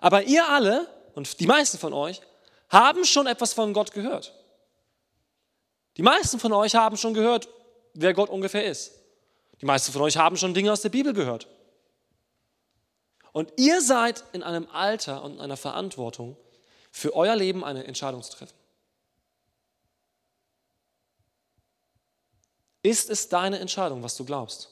Aber 0.00 0.24
ihr 0.24 0.48
alle 0.48 0.86
und 1.14 1.40
die 1.40 1.46
meisten 1.46 1.78
von 1.78 1.92
euch 1.92 2.20
haben 2.68 3.04
schon 3.04 3.26
etwas 3.26 3.54
von 3.54 3.72
Gott 3.72 3.92
gehört. 3.92 4.34
Die 5.96 6.02
meisten 6.02 6.38
von 6.38 6.52
euch 6.52 6.74
haben 6.76 6.96
schon 6.96 7.14
gehört, 7.14 7.48
wer 7.94 8.14
Gott 8.14 8.30
ungefähr 8.30 8.64
ist. 8.64 8.92
Die 9.60 9.66
meisten 9.66 9.92
von 9.92 10.02
euch 10.02 10.16
haben 10.16 10.36
schon 10.36 10.54
Dinge 10.54 10.72
aus 10.72 10.82
der 10.82 10.90
Bibel 10.90 11.12
gehört. 11.12 11.48
Und 13.32 13.52
ihr 13.56 13.80
seid 13.80 14.24
in 14.32 14.42
einem 14.42 14.66
Alter 14.72 15.22
und 15.22 15.40
einer 15.40 15.56
Verantwortung, 15.56 16.36
für 16.90 17.14
euer 17.14 17.36
Leben 17.36 17.64
eine 17.64 17.84
Entscheidung 17.84 18.22
zu 18.22 18.32
treffen. 18.32 18.54
Ist 22.82 23.10
es 23.10 23.28
deine 23.28 23.58
Entscheidung, 23.58 24.02
was 24.02 24.16
du 24.16 24.24
glaubst? 24.24 24.70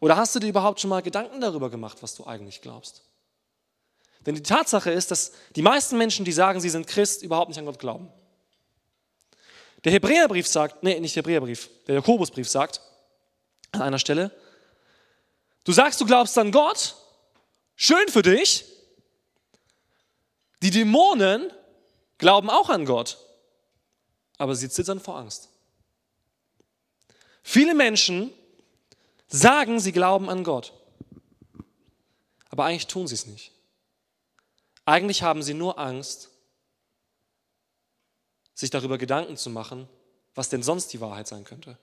Oder 0.00 0.16
hast 0.16 0.34
du 0.34 0.40
dir 0.40 0.48
überhaupt 0.48 0.80
schon 0.80 0.90
mal 0.90 1.02
Gedanken 1.02 1.40
darüber 1.40 1.70
gemacht, 1.70 1.98
was 2.02 2.14
du 2.14 2.26
eigentlich 2.26 2.60
glaubst? 2.60 3.02
Denn 4.26 4.34
die 4.34 4.42
Tatsache 4.42 4.90
ist, 4.90 5.10
dass 5.10 5.32
die 5.56 5.62
meisten 5.62 5.96
Menschen, 5.96 6.24
die 6.24 6.32
sagen, 6.32 6.60
sie 6.60 6.70
sind 6.70 6.86
Christ, 6.86 7.22
überhaupt 7.22 7.48
nicht 7.48 7.58
an 7.58 7.66
Gott 7.66 7.78
glauben. 7.78 8.12
Der 9.84 9.92
Hebräerbrief 9.92 10.46
sagt, 10.46 10.82
nee, 10.82 10.98
nicht 10.98 11.16
Hebräerbrief, 11.16 11.70
der 11.86 11.94
Jakobusbrief 11.96 12.48
sagt 12.48 12.80
an 13.72 13.82
einer 13.82 13.98
Stelle, 13.98 14.32
du 15.64 15.72
sagst, 15.72 16.00
du 16.00 16.06
glaubst 16.06 16.36
an 16.36 16.50
Gott, 16.50 16.96
schön 17.78 18.08
für 18.08 18.20
dich. 18.20 18.66
Die 20.60 20.70
Dämonen 20.70 21.50
glauben 22.18 22.50
auch 22.50 22.68
an 22.68 22.84
Gott. 22.84 23.16
aber 24.38 24.54
sie 24.54 24.70
zittern 24.70 25.00
vor 25.00 25.16
Angst. 25.16 25.50
Viele 27.42 27.74
Menschen 27.74 28.32
sagen, 29.26 29.80
sie 29.80 29.92
glauben 29.92 30.30
an 30.30 30.44
Gott, 30.44 30.72
aber 32.50 32.64
eigentlich 32.64 32.86
tun 32.86 33.06
sie 33.08 33.14
es 33.14 33.26
nicht. 33.26 33.52
Eigentlich 34.84 35.22
haben 35.22 35.42
sie 35.42 35.54
nur 35.54 35.78
Angst, 35.78 36.30
sich 38.54 38.70
darüber 38.70 38.96
Gedanken 38.96 39.36
zu 39.36 39.50
machen, 39.50 39.88
was 40.34 40.48
denn 40.48 40.62
sonst 40.62 40.92
die 40.92 41.00
Wahrheit 41.00 41.26
sein 41.26 41.44
könnte. 41.44 41.76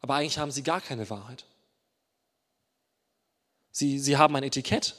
Aber 0.00 0.14
eigentlich 0.14 0.38
haben 0.38 0.50
sie 0.50 0.62
gar 0.62 0.80
keine 0.80 1.08
Wahrheit. 1.10 1.46
Sie, 3.72 3.98
sie 3.98 4.16
haben 4.16 4.36
ein 4.36 4.44
Etikett, 4.44 4.94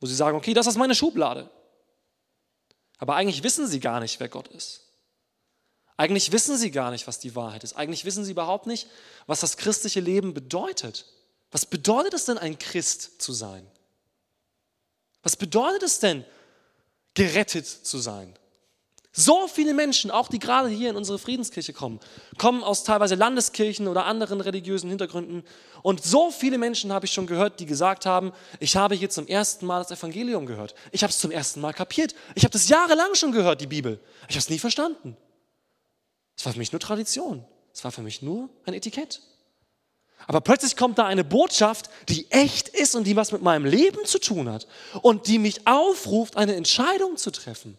wo 0.00 0.06
sie 0.06 0.14
sagen, 0.14 0.36
okay, 0.36 0.52
das 0.52 0.66
ist 0.66 0.76
meine 0.76 0.94
Schublade. 0.94 1.48
Aber 2.98 3.14
eigentlich 3.14 3.42
wissen 3.42 3.66
sie 3.66 3.80
gar 3.80 4.00
nicht, 4.00 4.20
wer 4.20 4.28
Gott 4.28 4.48
ist. 4.48 4.82
Eigentlich 5.96 6.32
wissen 6.32 6.56
sie 6.56 6.70
gar 6.70 6.90
nicht, 6.90 7.06
was 7.06 7.20
die 7.20 7.34
Wahrheit 7.36 7.64
ist. 7.64 7.74
Eigentlich 7.74 8.04
wissen 8.04 8.24
sie 8.24 8.32
überhaupt 8.32 8.66
nicht, 8.66 8.88
was 9.26 9.40
das 9.40 9.56
christliche 9.56 10.00
Leben 10.00 10.34
bedeutet. 10.34 11.06
Was 11.52 11.64
bedeutet 11.64 12.14
es 12.14 12.24
denn, 12.24 12.38
ein 12.38 12.58
Christ 12.58 13.22
zu 13.22 13.32
sein? 13.32 13.70
Was 15.22 15.36
bedeutet 15.36 15.82
es 15.84 16.00
denn, 16.00 16.24
gerettet 17.14 17.66
zu 17.66 17.98
sein? 17.98 18.36
So 19.14 19.46
viele 19.46 19.74
Menschen, 19.74 20.10
auch 20.10 20.28
die 20.28 20.38
gerade 20.38 20.70
hier 20.70 20.88
in 20.88 20.96
unsere 20.96 21.18
Friedenskirche 21.18 21.74
kommen, 21.74 22.00
kommen 22.38 22.64
aus 22.64 22.82
teilweise 22.82 23.14
Landeskirchen 23.14 23.86
oder 23.86 24.06
anderen 24.06 24.40
religiösen 24.40 24.88
Hintergründen. 24.88 25.44
Und 25.82 26.02
so 26.02 26.30
viele 26.30 26.56
Menschen 26.56 26.94
habe 26.94 27.04
ich 27.04 27.12
schon 27.12 27.26
gehört, 27.26 27.60
die 27.60 27.66
gesagt 27.66 28.06
haben, 28.06 28.32
ich 28.58 28.74
habe 28.74 28.94
hier 28.94 29.10
zum 29.10 29.26
ersten 29.26 29.66
Mal 29.66 29.80
das 29.80 29.90
Evangelium 29.90 30.46
gehört. 30.46 30.74
Ich 30.92 31.02
habe 31.02 31.10
es 31.10 31.18
zum 31.18 31.30
ersten 31.30 31.60
Mal 31.60 31.74
kapiert. 31.74 32.14
Ich 32.34 32.44
habe 32.44 32.52
das 32.52 32.70
jahrelang 32.70 33.14
schon 33.14 33.32
gehört, 33.32 33.60
die 33.60 33.66
Bibel. 33.66 34.00
Ich 34.28 34.36
habe 34.36 34.38
es 34.38 34.48
nie 34.48 34.58
verstanden. 34.58 35.14
Es 36.34 36.46
war 36.46 36.54
für 36.54 36.58
mich 36.58 36.72
nur 36.72 36.80
Tradition. 36.80 37.44
Es 37.74 37.84
war 37.84 37.92
für 37.92 38.02
mich 38.02 38.22
nur 38.22 38.48
ein 38.64 38.72
Etikett. 38.72 39.20
Aber 40.26 40.40
plötzlich 40.40 40.74
kommt 40.74 40.98
da 40.98 41.04
eine 41.04 41.24
Botschaft, 41.24 41.90
die 42.08 42.30
echt 42.30 42.68
ist 42.68 42.94
und 42.94 43.04
die 43.04 43.16
was 43.16 43.32
mit 43.32 43.42
meinem 43.42 43.66
Leben 43.66 44.06
zu 44.06 44.18
tun 44.18 44.50
hat 44.50 44.66
und 45.02 45.26
die 45.26 45.38
mich 45.38 45.66
aufruft, 45.66 46.36
eine 46.36 46.54
Entscheidung 46.54 47.18
zu 47.18 47.30
treffen. 47.30 47.76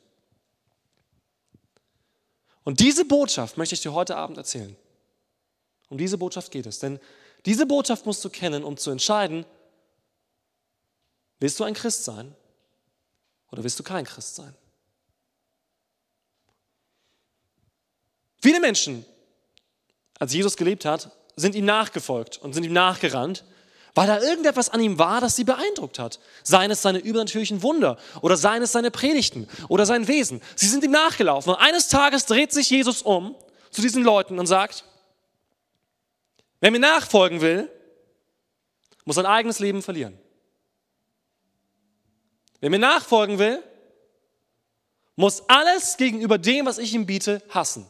Und 2.64 2.80
diese 2.80 3.06
Botschaft 3.06 3.58
möchte 3.58 3.76
ich 3.76 3.82
dir 3.82 3.94
heute 3.94 4.16
Abend 4.16 4.38
erzählen. 4.38 4.76
Um 5.90 5.98
diese 5.98 6.18
Botschaft 6.18 6.52
geht 6.52 6.66
es. 6.66 6.80
Denn 6.80 7.00
diese 7.46 7.66
Botschaft 7.66 8.06
musst 8.06 8.24
du 8.24 8.30
kennen, 8.30 8.64
um 8.64 8.78
zu 8.78 8.90
entscheiden, 8.90 9.46
willst 11.40 11.60
du 11.60 11.64
ein 11.64 11.74
Christ 11.74 12.06
sein 12.06 12.34
oder 13.52 13.64
willst 13.64 13.80
du 13.80 13.84
kein 13.84 14.06
Christ 14.06 14.36
sein? 14.36 14.56
Viele 18.42 18.60
Menschen, 18.60 19.06
als 20.20 20.34
Jesus 20.34 20.58
gelebt 20.58 20.86
hat, 20.86 21.12
sind 21.36 21.56
ihm 21.56 21.66
nachgefolgt 21.66 22.38
und 22.38 22.54
sind 22.54 22.64
ihm 22.64 22.74
nachgerannt, 22.74 23.44
weil 23.96 24.08
da 24.08 24.20
irgendetwas 24.20 24.70
an 24.70 24.82
ihm 24.82 24.98
war, 24.98 25.22
das 25.22 25.36
sie 25.36 25.44
beeindruckt 25.44 26.00
hat. 26.00 26.20
Seien 26.42 26.72
es 26.72 26.82
seine 26.82 27.00
übernatürlichen 27.00 27.62
Wunder 27.62 27.98
oder 28.22 28.38
seien 28.38 28.64
es 28.64 28.72
seine 28.72 28.90
Predigten 28.90 29.48
oder 29.70 29.86
sein 29.86 30.08
Wesen. 30.08 30.42
Sie 30.56 30.68
sind 30.68 30.84
ihm 30.84 30.92
nachgelaufen 30.92 31.54
und 31.54 31.60
eines 31.60 31.90
Tages 31.90 32.26
dreht 32.26 32.52
sich 32.52 32.70
Jesus 32.70 33.02
um 33.04 33.36
zu 33.70 33.82
diesen 33.82 34.04
Leuten 34.04 34.40
und 34.40 34.48
sagt, 34.48 34.86
wer 36.60 36.72
mir 36.72 36.80
nachfolgen 36.80 37.42
will, 37.42 37.70
muss 39.06 39.16
sein 39.16 39.26
eigenes 39.26 39.60
Leben 39.60 39.84
verlieren. 39.84 40.18
Wer 42.62 42.70
mir 42.70 42.80
nachfolgen 42.80 43.38
will, 43.40 43.62
muss 45.16 45.48
alles 45.50 45.98
gegenüber 45.98 46.38
dem, 46.38 46.66
was 46.66 46.80
ich 46.80 46.94
ihm 46.94 47.06
biete, 47.06 47.44
hassen. 47.50 47.86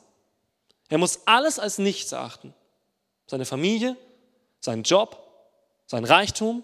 Er 0.90 0.98
muss 0.98 1.22
alles 1.26 1.60
als 1.60 1.78
nichts 1.78 2.12
erachten. 2.12 2.54
Seine 3.28 3.46
Familie, 3.46 3.96
seinen 4.60 4.84
Job, 4.84 5.23
sein 5.86 6.06
Reichtum. 6.06 6.64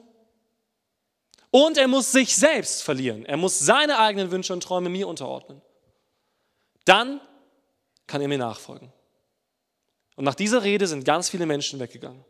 Und 1.52 1.78
er 1.78 1.88
muss 1.88 2.12
sich 2.12 2.36
selbst 2.36 2.84
verlieren. 2.84 3.26
Er 3.26 3.38
muss 3.38 3.60
seine 3.60 3.98
eigenen 3.98 4.32
Wünsche 4.32 4.54
und 4.54 4.62
Träume 4.62 4.90
mir 4.90 5.08
unterordnen. 5.08 5.62
Dann 6.86 7.22
kann 8.06 8.22
er 8.22 8.28
mir 8.28 8.38
nachfolgen. 8.38 8.92
Und 10.16 10.26
nach 10.26 10.36
dieser 10.36 10.64
Rede 10.64 10.86
sind 10.88 11.06
ganz 11.06 11.30
viele 11.30 11.46
Menschen 11.46 11.80
weggegangen. 11.80 12.24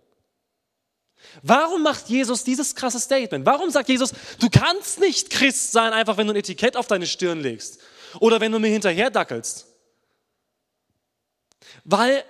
Warum 1.42 1.84
macht 1.84 2.08
Jesus 2.08 2.44
dieses 2.44 2.76
krasse 2.76 3.00
Statement? 3.00 3.46
Warum 3.46 3.70
sagt 3.70 3.90
Jesus, 3.90 4.14
du 4.40 4.50
kannst 4.50 5.00
nicht 5.00 5.30
Christ 5.30 5.72
sein, 5.72 5.92
einfach 5.94 6.18
wenn 6.18 6.28
du 6.28 6.34
ein 6.34 6.38
Etikett 6.38 6.78
auf 6.78 6.88
deine 6.88 7.08
Stirn 7.08 7.42
legst 7.42 7.80
oder 8.20 8.40
wenn 8.40 8.52
du 8.52 8.60
mir 8.60 8.70
hinterher 8.70 9.10
dackelst? 9.10 9.68
Weil 11.84 12.24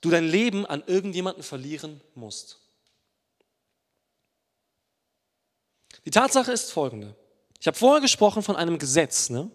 du 0.00 0.10
dein 0.10 0.28
Leben 0.28 0.66
an 0.66 0.82
irgendjemanden 0.86 1.42
verlieren 1.42 2.00
musst. 2.14 2.61
Die 6.04 6.10
Tatsache 6.10 6.52
ist 6.52 6.72
folgende. 6.72 7.14
Ich 7.60 7.66
habe 7.66 7.76
vorher 7.76 8.00
gesprochen 8.00 8.42
von 8.42 8.56
einem 8.56 8.78
Gesetz, 8.78 9.30
ne? 9.30 9.50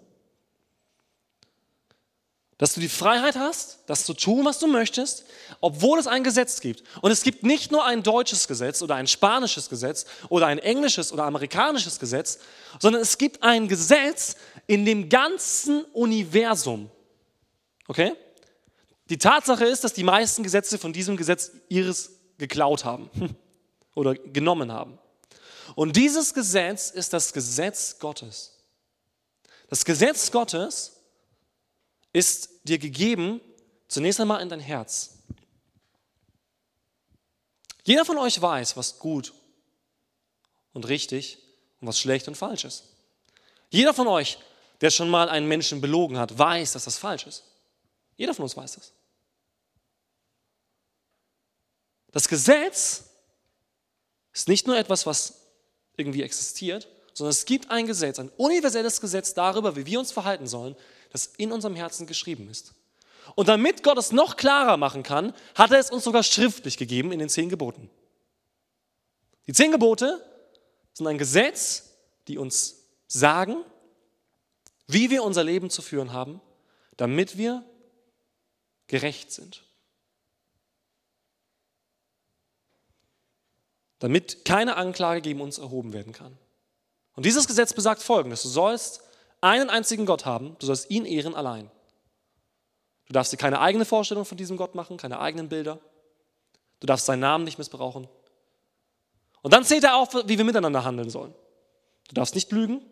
dass 2.58 2.74
du 2.74 2.80
die 2.80 2.90
Freiheit 2.90 3.36
hast, 3.36 3.80
das 3.86 4.06
zu 4.06 4.14
tun, 4.16 4.44
was 4.44 4.58
du 4.58 4.68
möchtest, 4.68 5.26
obwohl 5.62 6.00
es 6.00 6.08
ein 6.08 6.24
Gesetz 6.24 6.60
gibt. 6.60 6.84
Und 7.02 7.12
es 7.12 7.22
gibt 7.22 7.44
nicht 7.44 7.72
nur 7.72 7.86
ein 7.86 8.02
deutsches 8.02 8.48
Gesetz 8.48 8.82
oder 8.82 8.96
ein 8.96 9.06
spanisches 9.06 9.70
Gesetz 9.70 10.06
oder 10.30 10.48
ein 10.48 10.58
englisches 10.58 11.12
oder 11.12 11.26
amerikanisches 11.26 12.00
Gesetz, 12.00 12.40
sondern 12.80 13.02
es 13.02 13.20
gibt 13.20 13.44
ein 13.44 13.68
Gesetz 13.68 14.38
in 14.66 14.86
dem 14.86 15.08
ganzen 15.08 15.84
Universum. 15.94 16.90
Okay? 17.88 18.14
Die 19.10 19.20
Tatsache 19.20 19.66
ist, 19.66 19.84
dass 19.84 19.94
die 19.94 20.04
meisten 20.04 20.42
Gesetze 20.42 20.80
von 20.80 20.94
diesem 20.94 21.16
Gesetz 21.16 21.52
ihres 21.70 22.12
geklaut 22.40 22.86
haben 22.86 23.10
oder 23.94 24.16
genommen 24.16 24.72
haben. 24.72 24.98
Und 25.75 25.95
dieses 25.95 26.34
Gesetz 26.34 26.89
ist 26.89 27.13
das 27.13 27.34
Gesetz 27.34 27.99
Gottes. 27.99 28.58
Das 29.69 29.84
Gesetz 29.86 30.32
Gottes 30.32 30.93
ist 32.13 32.49
dir 32.63 32.80
gegeben, 32.80 33.41
zunächst 33.88 34.19
einmal 34.19 34.41
in 34.41 34.49
dein 34.49 34.60
Herz. 34.60 35.17
Jeder 37.84 38.06
von 38.06 38.17
euch 38.17 38.41
weiß, 38.41 38.75
was 38.75 38.99
gut 38.99 39.34
und 40.73 40.88
richtig 40.88 41.38
und 41.80 41.88
was 41.88 41.99
schlecht 41.99 42.27
und 42.27 42.36
falsch 42.36 42.65
ist. 42.65 42.84
Jeder 43.69 43.93
von 43.93 44.08
euch, 44.08 44.39
der 44.82 44.89
schon 44.89 45.10
mal 45.10 45.30
einen 45.30 45.47
Menschen 45.47 45.82
belogen 45.82 46.17
hat, 46.17 46.38
weiß, 46.38 46.73
dass 46.73 46.86
das 46.86 46.97
falsch 46.97 47.27
ist. 47.27 47.43
Jeder 48.15 48.34
von 48.34 48.43
uns 48.43 48.58
weiß 48.58 48.73
das. 48.73 48.93
Das 52.12 52.27
Gesetz 52.27 53.03
ist 54.34 54.47
nicht 54.47 54.67
nur 54.67 54.77
etwas, 54.77 55.06
was 55.06 55.47
irgendwie 55.98 56.24
existiert, 56.24 56.88
sondern 57.14 57.32
es 57.32 57.46
gibt 57.46 57.70
ein 57.72 57.88
Gesetz, 57.88 58.20
ein 58.20 58.32
universelles 58.38 59.02
Gesetz 59.02 59.34
darüber, 59.34 59.76
wie 59.76 59.86
wir 59.86 60.00
uns 60.00 60.12
verhalten 60.12 60.48
sollen, 60.48 60.76
das 61.12 61.28
in 61.38 61.52
unserem 61.52 61.76
Herzen 61.76 62.08
geschrieben 62.08 62.50
ist. 62.50 62.74
Und 63.36 63.50
damit 63.50 63.84
Gott 63.84 63.98
es 63.98 64.12
noch 64.12 64.38
klarer 64.38 64.78
machen 64.78 65.04
kann, 65.04 65.34
hat 65.56 65.72
er 65.72 65.80
es 65.80 65.92
uns 65.92 66.04
sogar 66.04 66.24
schriftlich 66.24 66.78
gegeben 66.78 67.12
in 67.12 67.20
den 67.20 67.30
zehn 67.30 67.50
Geboten. 67.50 67.90
Die 69.48 69.54
zehn 69.54 69.72
Gebote 69.72 70.24
sind 70.94 71.08
ein 71.08 71.18
Gesetz, 71.18 71.92
die 72.28 72.38
uns 72.38 72.84
sagen, 73.08 73.58
wie 74.88 75.10
wir 75.10 75.24
unser 75.24 75.44
Leben 75.44 75.70
zu 75.70 75.82
führen 75.82 76.14
haben, 76.14 76.42
damit 76.96 77.38
wir 77.38 77.64
gerecht 78.88 79.32
sind. 79.32 79.64
Damit 84.00 84.46
keine 84.46 84.76
Anklage 84.76 85.22
gegen 85.22 85.42
uns 85.42 85.58
erhoben 85.58 85.94
werden 85.94 86.14
kann. 86.14 86.38
Und 87.16 87.26
dieses 87.26 87.48
Gesetz 87.48 87.74
besagt 87.74 88.02
folgendes, 88.02 88.44
du 88.44 88.50
sollst 88.50 89.02
einen 89.42 89.70
einzigen 89.70 90.06
Gott 90.06 90.26
haben, 90.26 90.56
du 90.60 90.66
sollst 90.66 90.90
ihn 90.90 91.06
ehren 91.06 91.36
allein. 91.36 91.72
Du 93.08 93.14
darfst 93.14 93.32
dir 93.32 93.38
keine 93.38 93.60
eigene 93.60 93.86
Vorstellung 93.86 94.26
von 94.26 94.38
diesem 94.38 94.58
Gott 94.58 94.76
machen, 94.76 94.98
keine 94.98 95.20
eigenen 95.20 95.50
Bilder. 95.50 95.80
Du 96.80 96.88
darfst 96.88 97.06
seinen 97.06 97.22
Namen 97.22 97.46
nicht 97.46 97.58
missbrauchen. 97.58 98.08
Und 99.42 99.54
dann 99.54 99.64
zählt 99.64 99.84
er 99.84 99.96
auf, 99.96 100.14
wie 100.14 100.38
wir 100.38 100.46
miteinander 100.46 100.84
handeln 100.84 101.10
sollen. 101.10 101.34
Du 102.10 102.16
darfst 102.16 102.36
nicht 102.36 102.52
lügen, 102.52 102.86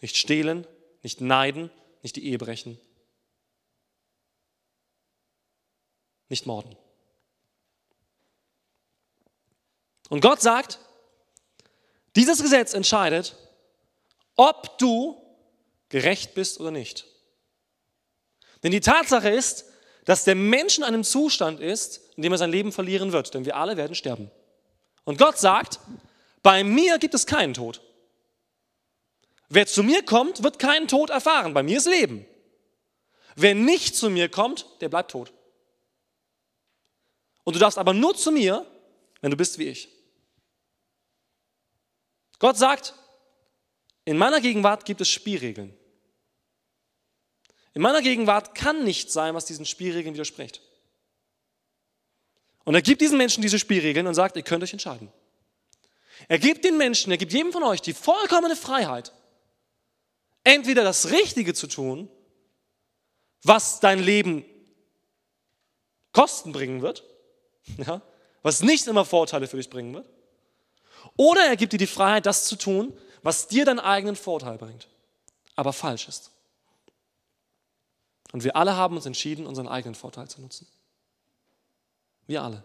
nicht 0.00 0.16
stehlen, 0.16 0.66
nicht 1.02 1.20
neiden, 1.20 1.70
nicht 2.02 2.16
die 2.16 2.26
Ehe 2.26 2.38
brechen, 2.38 2.78
nicht 6.28 6.46
morden. 6.46 6.76
Und 10.08 10.20
Gott 10.20 10.40
sagt, 10.40 10.78
dieses 12.14 12.42
Gesetz 12.42 12.74
entscheidet, 12.74 13.36
ob 14.36 14.78
du 14.78 15.20
gerecht 15.88 16.34
bist 16.34 16.60
oder 16.60 16.70
nicht. 16.70 17.04
Denn 18.62 18.72
die 18.72 18.80
Tatsache 18.80 19.30
ist, 19.30 19.66
dass 20.04 20.24
der 20.24 20.34
Mensch 20.34 20.78
in 20.78 20.84
einem 20.84 21.04
Zustand 21.04 21.60
ist, 21.60 22.00
in 22.16 22.22
dem 22.22 22.32
er 22.32 22.38
sein 22.38 22.50
Leben 22.50 22.72
verlieren 22.72 23.12
wird, 23.12 23.34
denn 23.34 23.44
wir 23.44 23.56
alle 23.56 23.76
werden 23.76 23.94
sterben. 23.94 24.30
Und 25.04 25.18
Gott 25.18 25.38
sagt, 25.38 25.80
bei 26.42 26.64
mir 26.64 26.98
gibt 26.98 27.14
es 27.14 27.26
keinen 27.26 27.54
Tod. 27.54 27.82
Wer 29.48 29.66
zu 29.66 29.82
mir 29.82 30.02
kommt, 30.04 30.42
wird 30.42 30.58
keinen 30.58 30.88
Tod 30.88 31.10
erfahren. 31.10 31.54
Bei 31.54 31.62
mir 31.62 31.78
ist 31.78 31.86
Leben. 31.86 32.26
Wer 33.36 33.54
nicht 33.54 33.96
zu 33.96 34.10
mir 34.10 34.28
kommt, 34.28 34.66
der 34.80 34.88
bleibt 34.88 35.10
tot. 35.10 35.32
Und 37.44 37.54
du 37.54 37.60
darfst 37.60 37.78
aber 37.78 37.92
nur 37.92 38.16
zu 38.16 38.32
mir, 38.32 38.66
wenn 39.20 39.30
du 39.30 39.36
bist 39.36 39.58
wie 39.58 39.68
ich. 39.68 39.95
Gott 42.38 42.56
sagt, 42.56 42.94
in 44.04 44.16
meiner 44.16 44.40
Gegenwart 44.40 44.84
gibt 44.84 45.00
es 45.00 45.08
Spielregeln. 45.08 45.76
In 47.74 47.82
meiner 47.82 48.02
Gegenwart 48.02 48.54
kann 48.54 48.84
nichts 48.84 49.12
sein, 49.12 49.34
was 49.34 49.44
diesen 49.44 49.66
Spielregeln 49.66 50.14
widerspricht. 50.14 50.62
Und 52.64 52.74
er 52.74 52.82
gibt 52.82 53.00
diesen 53.00 53.18
Menschen 53.18 53.42
diese 53.42 53.58
Spielregeln 53.58 54.06
und 54.06 54.14
sagt, 54.14 54.36
ihr 54.36 54.42
könnt 54.42 54.62
euch 54.64 54.72
entscheiden. 54.72 55.12
Er 56.28 56.38
gibt 56.38 56.64
den 56.64 56.78
Menschen, 56.78 57.10
er 57.10 57.18
gibt 57.18 57.32
jedem 57.32 57.52
von 57.52 57.62
euch 57.62 57.82
die 57.82 57.92
vollkommene 57.92 58.56
Freiheit, 58.56 59.12
entweder 60.44 60.82
das 60.82 61.10
Richtige 61.10 61.54
zu 61.54 61.66
tun, 61.66 62.08
was 63.42 63.80
dein 63.80 63.98
Leben 63.98 64.44
Kosten 66.12 66.52
bringen 66.52 66.80
wird, 66.80 67.04
ja, 67.86 68.00
was 68.42 68.62
nicht 68.62 68.86
immer 68.86 69.04
Vorteile 69.04 69.46
für 69.46 69.58
dich 69.58 69.68
bringen 69.68 69.94
wird, 69.94 70.08
oder 71.16 71.46
er 71.46 71.56
gibt 71.56 71.72
dir 71.72 71.78
die 71.78 71.86
Freiheit, 71.86 72.26
das 72.26 72.44
zu 72.44 72.56
tun, 72.56 72.96
was 73.22 73.48
dir 73.48 73.64
deinen 73.64 73.80
eigenen 73.80 74.16
Vorteil 74.16 74.58
bringt, 74.58 74.88
aber 75.54 75.72
falsch 75.72 76.08
ist. 76.08 76.30
Und 78.32 78.44
wir 78.44 78.56
alle 78.56 78.76
haben 78.76 78.96
uns 78.96 79.06
entschieden, 79.06 79.46
unseren 79.46 79.68
eigenen 79.68 79.94
Vorteil 79.94 80.28
zu 80.28 80.40
nutzen. 80.40 80.66
Wir 82.26 82.42
alle. 82.42 82.64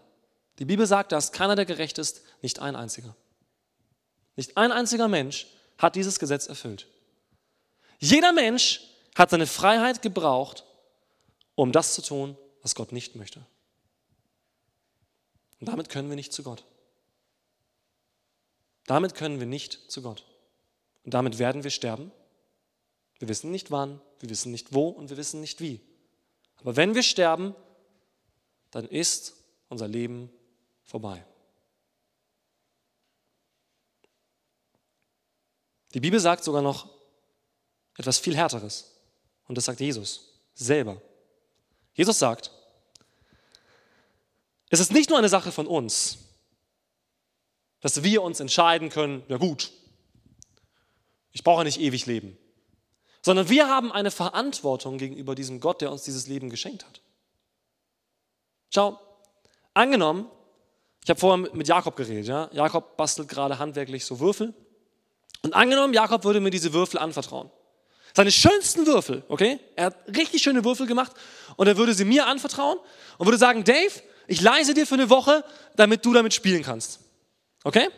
Die 0.58 0.64
Bibel 0.64 0.86
sagt, 0.86 1.12
dass 1.12 1.32
keiner, 1.32 1.56
der 1.56 1.64
gerecht 1.64 1.98
ist, 1.98 2.22
nicht 2.42 2.58
ein 2.58 2.76
einziger. 2.76 3.16
Nicht 4.36 4.56
ein 4.56 4.72
einziger 4.72 5.08
Mensch 5.08 5.46
hat 5.78 5.96
dieses 5.96 6.18
Gesetz 6.18 6.46
erfüllt. 6.46 6.86
Jeder 7.98 8.32
Mensch 8.32 8.82
hat 9.14 9.30
seine 9.30 9.46
Freiheit 9.46 10.02
gebraucht, 10.02 10.64
um 11.54 11.72
das 11.72 11.94
zu 11.94 12.02
tun, 12.02 12.36
was 12.62 12.74
Gott 12.74 12.92
nicht 12.92 13.16
möchte. 13.16 13.44
Und 15.60 15.68
damit 15.68 15.88
können 15.88 16.08
wir 16.08 16.16
nicht 16.16 16.32
zu 16.32 16.42
Gott. 16.42 16.64
Damit 18.86 19.14
können 19.14 19.40
wir 19.40 19.46
nicht 19.46 19.90
zu 19.90 20.02
Gott. 20.02 20.24
Und 21.04 21.14
damit 21.14 21.38
werden 21.38 21.64
wir 21.64 21.70
sterben. 21.70 22.12
Wir 23.18 23.28
wissen 23.28 23.50
nicht 23.50 23.70
wann, 23.70 24.00
wir 24.20 24.30
wissen 24.30 24.50
nicht 24.50 24.74
wo 24.74 24.88
und 24.88 25.10
wir 25.10 25.16
wissen 25.16 25.40
nicht 25.40 25.60
wie. 25.60 25.80
Aber 26.56 26.76
wenn 26.76 26.94
wir 26.94 27.02
sterben, 27.02 27.54
dann 28.70 28.86
ist 28.86 29.34
unser 29.68 29.88
Leben 29.88 30.30
vorbei. 30.82 31.24
Die 35.94 36.00
Bibel 36.00 36.18
sagt 36.18 36.42
sogar 36.42 36.62
noch 36.62 36.88
etwas 37.96 38.18
viel 38.18 38.36
Härteres. 38.36 38.92
Und 39.46 39.56
das 39.56 39.66
sagt 39.66 39.80
Jesus 39.80 40.32
selber. 40.54 41.00
Jesus 41.94 42.18
sagt, 42.18 42.50
es 44.70 44.80
ist 44.80 44.92
nicht 44.92 45.10
nur 45.10 45.18
eine 45.18 45.28
Sache 45.28 45.52
von 45.52 45.66
uns, 45.66 46.21
dass 47.82 48.02
wir 48.02 48.22
uns 48.22 48.40
entscheiden 48.40 48.88
können, 48.88 49.22
ja 49.28 49.36
gut, 49.36 49.70
ich 51.32 51.44
brauche 51.44 51.64
nicht 51.64 51.80
ewig 51.80 52.06
leben, 52.06 52.38
sondern 53.20 53.50
wir 53.50 53.68
haben 53.68 53.92
eine 53.92 54.10
Verantwortung 54.10 54.96
gegenüber 54.96 55.34
diesem 55.34 55.60
Gott, 55.60 55.82
der 55.82 55.92
uns 55.92 56.04
dieses 56.04 56.26
Leben 56.26 56.48
geschenkt 56.48 56.86
hat. 56.86 57.00
Schau, 58.70 58.98
angenommen, 59.74 60.30
ich 61.04 61.10
habe 61.10 61.20
vorher 61.20 61.50
mit 61.52 61.68
Jakob 61.68 61.96
geredet, 61.96 62.26
ja? 62.26 62.48
Jakob 62.52 62.96
bastelt 62.96 63.28
gerade 63.28 63.58
handwerklich 63.58 64.04
so 64.04 64.20
Würfel 64.20 64.54
und 65.42 65.54
angenommen, 65.54 65.92
Jakob 65.92 66.24
würde 66.24 66.40
mir 66.40 66.50
diese 66.50 66.72
Würfel 66.72 66.98
anvertrauen. 66.98 67.50
Seine 68.14 68.30
schönsten 68.30 68.86
Würfel, 68.86 69.24
okay? 69.28 69.58
Er 69.74 69.86
hat 69.86 69.96
richtig 70.16 70.42
schöne 70.42 70.64
Würfel 70.64 70.86
gemacht 70.86 71.12
und 71.56 71.66
er 71.66 71.76
würde 71.76 71.94
sie 71.94 72.04
mir 72.04 72.26
anvertrauen 72.26 72.78
und 73.18 73.26
würde 73.26 73.38
sagen, 73.38 73.64
Dave, 73.64 74.02
ich 74.28 74.40
leise 74.40 74.74
dir 74.74 74.86
für 74.86 74.94
eine 74.94 75.10
Woche, 75.10 75.44
damit 75.74 76.04
du 76.04 76.12
damit 76.12 76.32
spielen 76.34 76.62
kannst. 76.62 77.00
Okay? 77.64 77.88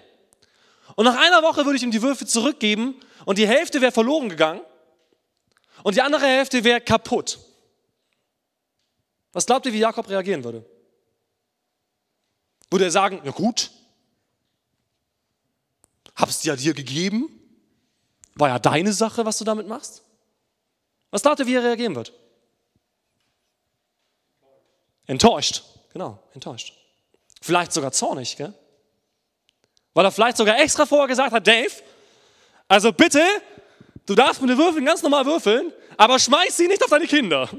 Und 0.96 1.05
nach 1.05 1.16
einer 1.16 1.42
Woche 1.42 1.64
würde 1.64 1.77
ich 1.77 1.83
ihm 1.83 1.90
die 1.90 2.03
Würfel 2.03 2.27
zurückgeben 2.27 3.00
und 3.24 3.38
die 3.38 3.48
Hälfte 3.48 3.81
wäre 3.81 3.92
verloren 3.92 4.29
gegangen 4.29 4.61
und 5.83 5.96
die 5.96 6.03
andere 6.03 6.27
Hälfte 6.27 6.62
wäre 6.62 6.81
kaputt. 6.81 7.38
Was 9.33 9.46
glaubt 9.46 9.66
ihr, 9.66 9.72
wie 9.72 9.79
Jakob 9.79 10.09
reagieren 10.09 10.44
würde? 10.44 10.64
Würde 12.70 12.85
er 12.85 12.90
sagen, 12.90 13.20
na 13.24 13.31
gut, 13.31 13.70
hab's 16.14 16.44
ja 16.44 16.55
dir 16.55 16.74
gegeben, 16.74 17.29
war 18.35 18.48
ja 18.48 18.59
deine 18.59 18.92
Sache, 18.92 19.24
was 19.24 19.38
du 19.38 19.44
damit 19.44 19.66
machst? 19.66 20.03
Was 21.11 21.22
glaubt 21.22 21.40
ihr, 21.40 21.46
wie 21.46 21.55
er 21.55 21.62
reagieren 21.62 21.94
wird? 21.94 22.12
Enttäuscht, 25.07 25.62
genau, 25.92 26.22
enttäuscht. 26.33 26.74
Vielleicht 27.40 27.72
sogar 27.72 27.92
zornig, 27.92 28.37
gell? 28.37 28.55
Weil 29.94 30.04
er 30.04 30.11
vielleicht 30.11 30.37
sogar 30.37 30.61
extra 30.61 30.85
vorher 30.85 31.09
gesagt 31.09 31.33
hat, 31.33 31.46
Dave, 31.46 31.72
also 32.68 32.92
bitte, 32.92 33.22
du 34.07 34.14
darfst 34.14 34.40
mit 34.40 34.50
den 34.50 34.59
Würfeln 34.59 34.85
ganz 34.85 35.02
normal 35.02 35.24
würfeln, 35.24 35.72
aber 35.96 36.18
schmeiß 36.18 36.57
sie 36.57 36.66
nicht 36.66 36.83
auf 36.83 36.90
deine 36.90 37.07
Kinder. 37.07 37.48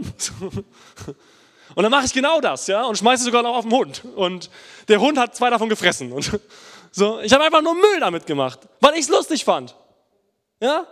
Und 1.75 1.83
dann 1.83 1.91
mache 1.91 2.05
ich 2.05 2.13
genau 2.13 2.39
das, 2.39 2.67
ja, 2.67 2.83
und 2.85 2.97
schmeiße 2.97 3.23
sie 3.23 3.25
sogar 3.25 3.43
noch 3.43 3.57
auf 3.57 3.65
den 3.65 3.73
Hund. 3.73 4.03
Und 4.15 4.49
der 4.87 5.01
Hund 5.01 5.17
hat 5.17 5.35
zwei 5.35 5.49
davon 5.49 5.67
gefressen. 5.67 6.13
Und 6.13 6.39
so, 6.91 7.19
ich 7.19 7.33
habe 7.33 7.43
einfach 7.43 7.61
nur 7.61 7.75
Müll 7.75 7.99
damit 7.99 8.25
gemacht, 8.25 8.59
weil 8.79 8.93
ich 8.93 9.01
es 9.01 9.09
lustig 9.09 9.43
fand. 9.43 9.75
Ja? 10.61 10.87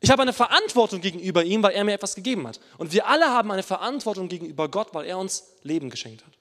Ich 0.00 0.10
habe 0.10 0.22
eine 0.22 0.32
Verantwortung 0.32 1.02
gegenüber 1.02 1.44
ihm, 1.44 1.62
weil 1.62 1.74
er 1.74 1.84
mir 1.84 1.92
etwas 1.92 2.14
gegeben 2.14 2.48
hat. 2.48 2.60
Und 2.78 2.92
wir 2.92 3.06
alle 3.06 3.26
haben 3.26 3.50
eine 3.50 3.62
Verantwortung 3.62 4.28
gegenüber 4.28 4.68
Gott, 4.68 4.88
weil 4.92 5.04
er 5.04 5.18
uns 5.18 5.44
Leben 5.62 5.90
geschenkt 5.90 6.24
hat. 6.24 6.32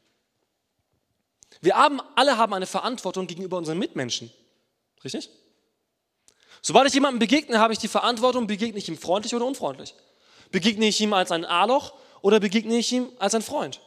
Wir 1.64 1.78
haben, 1.78 2.02
alle 2.16 2.38
haben 2.38 2.54
eine 2.54 2.66
Verantwortung 2.66 3.26
gegenüber 3.26 3.58
unseren 3.58 3.80
Mitmenschen. 3.80 4.30
Richtig? 5.02 5.30
Sobald 6.62 6.90
ich 6.90 6.94
jemandem 6.94 7.20
begegne, 7.20 7.58
habe 7.58 7.72
ich 7.72 7.80
die 7.80 7.88
Verantwortung, 7.88 8.48
begegne 8.48 8.78
ich 8.78 8.90
ihm 8.90 8.98
freundlich 8.98 9.34
oder 9.34 9.46
unfreundlich. 9.46 9.96
Begegne 10.52 10.88
ich 10.88 11.00
ihm 11.00 11.14
als 11.14 11.32
ein 11.32 11.46
A-Loch 11.46 11.94
oder 12.22 12.42
begegne 12.42 12.78
ich 12.78 12.92
ihm 12.92 13.08
als 13.18 13.34
ein 13.34 13.42
Freund? 13.42 13.80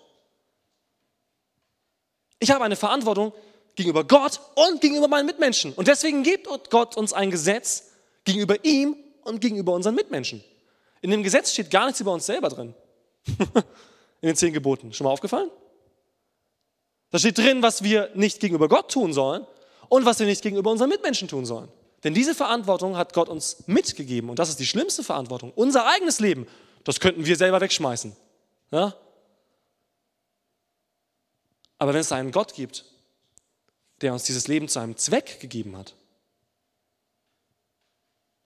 Ich 2.38 2.50
habe 2.50 2.64
eine 2.64 2.76
Verantwortung 2.76 3.34
gegenüber 3.74 4.04
Gott 4.04 4.40
und 4.54 4.80
gegenüber 4.80 5.08
meinen 5.08 5.26
Mitmenschen. 5.26 5.74
Und 5.74 5.86
deswegen 5.86 6.22
gibt 6.22 6.48
Gott 6.70 6.96
uns 6.96 7.12
ein 7.12 7.30
Gesetz 7.30 7.90
gegenüber 8.24 8.64
ihm 8.64 8.96
und 9.22 9.42
gegenüber 9.42 9.74
unseren 9.74 9.94
Mitmenschen. 9.94 10.42
In 11.02 11.10
dem 11.10 11.22
Gesetz 11.22 11.52
steht 11.52 11.70
gar 11.70 11.84
nichts 11.84 12.00
über 12.00 12.14
uns 12.14 12.24
selber 12.24 12.48
drin. 12.48 12.74
In 14.22 14.28
den 14.28 14.36
zehn 14.36 14.54
Geboten. 14.54 14.94
Schon 14.94 15.04
mal 15.04 15.10
aufgefallen? 15.10 15.50
Da 17.10 17.18
steht 17.18 17.38
drin, 17.38 17.62
was 17.62 17.82
wir 17.82 18.10
nicht 18.14 18.40
gegenüber 18.40 18.68
Gott 18.68 18.90
tun 18.90 19.12
sollen 19.12 19.46
und 19.88 20.04
was 20.04 20.18
wir 20.18 20.26
nicht 20.26 20.42
gegenüber 20.42 20.70
unseren 20.70 20.88
Mitmenschen 20.88 21.28
tun 21.28 21.46
sollen. 21.46 21.68
Denn 22.04 22.14
diese 22.14 22.34
Verantwortung 22.34 22.96
hat 22.96 23.14
Gott 23.14 23.28
uns 23.28 23.64
mitgegeben 23.66 24.30
und 24.30 24.38
das 24.38 24.48
ist 24.48 24.60
die 24.60 24.66
schlimmste 24.66 25.02
Verantwortung. 25.02 25.52
Unser 25.54 25.86
eigenes 25.86 26.20
Leben, 26.20 26.46
das 26.84 27.00
könnten 27.00 27.24
wir 27.24 27.36
selber 27.36 27.60
wegschmeißen. 27.60 28.14
Ja? 28.70 28.94
Aber 31.78 31.94
wenn 31.94 32.00
es 32.00 32.12
einen 32.12 32.32
Gott 32.32 32.54
gibt, 32.54 32.84
der 34.00 34.12
uns 34.12 34.24
dieses 34.24 34.48
Leben 34.48 34.68
zu 34.68 34.78
einem 34.78 34.96
Zweck 34.96 35.40
gegeben 35.40 35.76
hat, 35.76 35.94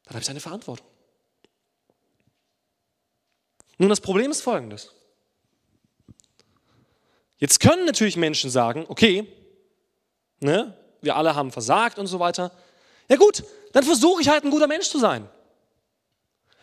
dann 0.05 0.15
habe 0.15 0.23
ich 0.23 0.31
eine 0.31 0.41
Verantwortung. 0.41 0.87
Nun, 3.79 3.89
das 3.89 4.01
Problem 4.01 4.31
ist 4.31 4.43
folgendes. 4.43 4.93
Jetzt 7.41 7.59
können 7.59 7.87
natürlich 7.87 8.17
Menschen 8.17 8.51
sagen, 8.51 8.85
okay, 8.89 9.27
ne, 10.41 10.77
wir 11.01 11.17
alle 11.17 11.35
haben 11.35 11.51
versagt 11.51 11.99
und 11.99 12.07
so 12.07 12.21
weiter. 12.21 12.53
Ja 13.09 13.17
gut, 13.17 13.43
dann 13.73 13.83
versuche 13.83 14.21
ich 14.21 14.29
halt 14.29 14.45
ein 14.45 14.51
guter 14.51 14.67
Mensch 14.67 14.89
zu 14.89 14.99
sein. 14.99 15.29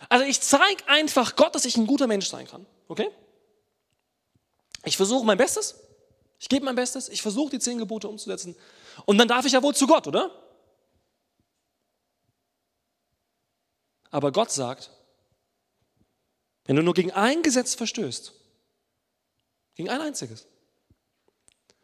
Also 0.07 0.23
ich 0.25 0.39
zeige 0.39 0.87
einfach 0.87 1.35
Gott, 1.35 1.55
dass 1.55 1.65
ich 1.65 1.75
ein 1.77 1.87
guter 1.87 2.07
Mensch 2.07 2.27
sein 2.27 2.47
kann. 2.47 2.65
Okay? 2.87 3.09
Ich 4.85 4.95
versuche 4.95 5.25
mein 5.25 5.37
Bestes. 5.37 5.75
Ich 6.39 6.47
gebe 6.47 6.63
mein 6.63 6.75
Bestes. 6.75 7.09
Ich 7.09 7.23
versuche 7.23 7.49
die 7.49 7.59
zehn 7.59 7.79
Gebote 7.79 8.07
umzusetzen. 8.07 8.55
Und 9.05 9.17
dann 9.17 9.27
darf 9.27 9.45
ich 9.45 9.53
ja 9.53 9.63
wohl 9.63 9.75
zu 9.75 9.87
Gott, 9.87 10.05
oder? 10.07 10.31
Aber 14.11 14.31
Gott 14.31 14.51
sagt, 14.51 14.91
wenn 16.65 16.75
du 16.75 16.83
nur 16.83 16.93
gegen 16.93 17.11
ein 17.11 17.41
Gesetz 17.41 17.75
verstößt, 17.75 18.31
gegen 19.75 19.89
ein 19.89 20.01
einziges, 20.01 20.47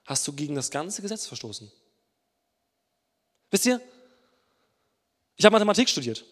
hast 0.05 0.27
du 0.27 0.33
gegen 0.33 0.55
das 0.55 0.69
ganze 0.69 1.01
Gesetz 1.01 1.25
verstoßen. 1.25 1.71
Wisst 3.51 3.65
ihr, 3.65 3.81
ich 5.35 5.45
habe 5.45 5.53
Mathematik 5.53 5.89
studiert. 5.89 6.25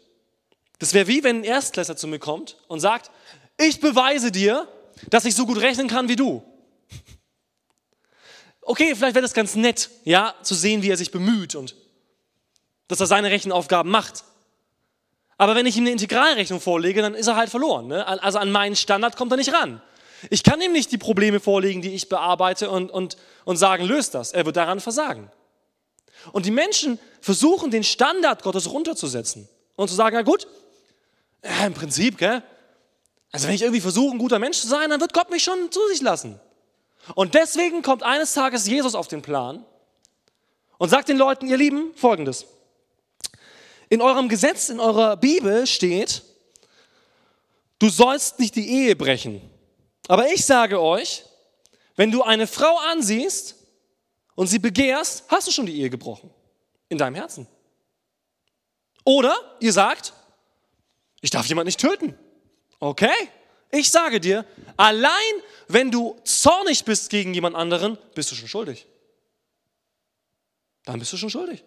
Das 0.79 0.93
wäre 0.93 1.07
wie 1.07 1.23
wenn 1.23 1.37
ein 1.37 1.43
Erstklässler 1.43 1.95
zu 1.95 2.07
mir 2.07 2.19
kommt 2.19 2.57
und 2.67 2.79
sagt, 2.79 3.11
ich 3.57 3.79
beweise 3.79 4.31
dir, 4.31 4.67
dass 5.09 5.25
ich 5.25 5.35
so 5.35 5.45
gut 5.45 5.61
rechnen 5.61 5.87
kann 5.87 6.09
wie 6.09 6.15
du. 6.15 6.43
Okay, 8.61 8.95
vielleicht 8.95 9.15
wäre 9.15 9.21
das 9.21 9.33
ganz 9.33 9.55
nett, 9.55 9.89
ja, 10.03 10.35
zu 10.43 10.53
sehen, 10.53 10.81
wie 10.81 10.89
er 10.89 10.97
sich 10.97 11.11
bemüht 11.11 11.55
und 11.55 11.75
dass 12.87 12.99
er 12.99 13.07
seine 13.07 13.31
Rechenaufgaben 13.31 13.91
macht. 13.91 14.23
Aber 15.37 15.55
wenn 15.55 15.65
ich 15.65 15.77
ihm 15.77 15.83
eine 15.83 15.91
Integralrechnung 15.91 16.61
vorlege, 16.61 17.01
dann 17.01 17.15
ist 17.15 17.27
er 17.27 17.35
halt 17.35 17.49
verloren. 17.49 17.87
Ne? 17.87 18.07
Also 18.07 18.37
an 18.37 18.51
meinen 18.51 18.75
Standard 18.75 19.17
kommt 19.17 19.31
er 19.31 19.37
nicht 19.37 19.53
ran. 19.53 19.81
Ich 20.29 20.43
kann 20.43 20.61
ihm 20.61 20.71
nicht 20.71 20.91
die 20.91 20.97
Probleme 20.97 21.39
vorlegen, 21.39 21.81
die 21.81 21.93
ich 21.93 22.09
bearbeite 22.09 22.69
und, 22.69 22.91
und, 22.91 23.17
und 23.45 23.57
sagen, 23.57 23.85
löst 23.85 24.13
das. 24.13 24.31
Er 24.31 24.45
wird 24.45 24.55
daran 24.55 24.79
versagen. 24.79 25.31
Und 26.31 26.45
die 26.45 26.51
Menschen 26.51 26.99
versuchen, 27.19 27.71
den 27.71 27.83
Standard 27.83 28.43
Gottes 28.43 28.71
runterzusetzen 28.71 29.49
und 29.75 29.89
zu 29.89 29.95
sagen, 29.95 30.15
na 30.15 30.21
gut, 30.21 30.47
ja, 31.43 31.65
im 31.65 31.73
Prinzip, 31.73 32.17
gell? 32.17 32.43
Also 33.31 33.47
wenn 33.47 33.55
ich 33.55 33.61
irgendwie 33.61 33.81
versuche, 33.81 34.13
ein 34.13 34.19
guter 34.19 34.39
Mensch 34.39 34.59
zu 34.59 34.67
sein, 34.67 34.89
dann 34.89 35.01
wird 35.01 35.13
Gott 35.13 35.31
mich 35.31 35.43
schon 35.43 35.71
zu 35.71 35.79
sich 35.87 36.01
lassen. 36.01 36.39
Und 37.15 37.33
deswegen 37.33 37.81
kommt 37.81 38.03
eines 38.03 38.33
Tages 38.33 38.67
Jesus 38.67 38.93
auf 38.93 39.07
den 39.07 39.21
Plan 39.21 39.65
und 40.77 40.89
sagt 40.89 41.09
den 41.09 41.17
Leuten, 41.17 41.47
ihr 41.47 41.57
Lieben, 41.57 41.91
folgendes. 41.95 42.45
In 43.89 44.01
eurem 44.01 44.29
Gesetz, 44.29 44.69
in 44.69 44.79
eurer 44.79 45.17
Bibel 45.17 45.65
steht, 45.65 46.21
du 47.79 47.89
sollst 47.89 48.39
nicht 48.39 48.55
die 48.55 48.69
Ehe 48.69 48.95
brechen. 48.95 49.41
Aber 50.07 50.31
ich 50.31 50.45
sage 50.45 50.81
euch, 50.81 51.23
wenn 51.95 52.11
du 52.11 52.23
eine 52.23 52.47
Frau 52.47 52.77
ansiehst 52.77 53.55
und 54.35 54.47
sie 54.47 54.59
begehrst, 54.59 55.25
hast 55.27 55.47
du 55.47 55.51
schon 55.51 55.65
die 55.65 55.79
Ehe 55.79 55.89
gebrochen. 55.89 56.33
In 56.89 56.97
deinem 56.97 57.15
Herzen. 57.15 57.47
Oder 59.05 59.35
ihr 59.59 59.71
sagt, 59.71 60.13
ich 61.21 61.29
darf 61.29 61.45
jemand 61.45 61.65
nicht 61.65 61.79
töten. 61.79 62.17
Okay? 62.79 63.13
Ich 63.71 63.89
sage 63.89 64.19
dir, 64.19 64.45
allein 64.75 65.13
wenn 65.67 65.91
du 65.91 66.19
zornig 66.25 66.83
bist 66.83 67.09
gegen 67.09 67.33
jemand 67.33 67.55
anderen, 67.55 67.97
bist 68.13 68.31
du 68.31 68.35
schon 68.35 68.49
schuldig. 68.49 68.87
Dann 70.83 70.99
bist 70.99 71.13
du 71.13 71.17
schon 71.17 71.29
schuldig. 71.29 71.63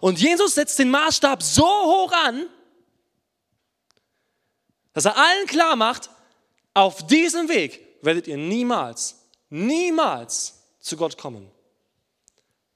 Und 0.00 0.20
Jesus 0.20 0.54
setzt 0.54 0.78
den 0.78 0.90
Maßstab 0.90 1.42
so 1.42 1.64
hoch 1.64 2.12
an, 2.12 2.48
dass 4.92 5.04
er 5.04 5.16
allen 5.16 5.46
klar 5.46 5.76
macht, 5.76 6.10
auf 6.74 7.06
diesem 7.06 7.48
Weg 7.48 7.80
werdet 8.02 8.26
ihr 8.26 8.36
niemals, 8.36 9.16
niemals 9.48 10.62
zu 10.80 10.96
Gott 10.96 11.18
kommen. 11.18 11.50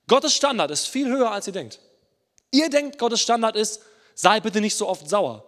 Gottes 0.06 0.34
Standard 0.34 0.70
ist 0.70 0.86
viel 0.86 1.08
höher, 1.08 1.30
als 1.30 1.46
ihr 1.46 1.52
denkt. 1.52 1.80
Ihr 2.50 2.68
denkt, 2.68 2.98
Gottes 2.98 3.20
Standard 3.20 3.56
ist, 3.56 3.80
sei 4.14 4.40
bitte 4.40 4.60
nicht 4.60 4.76
so 4.76 4.88
oft 4.88 5.08
sauer. 5.08 5.44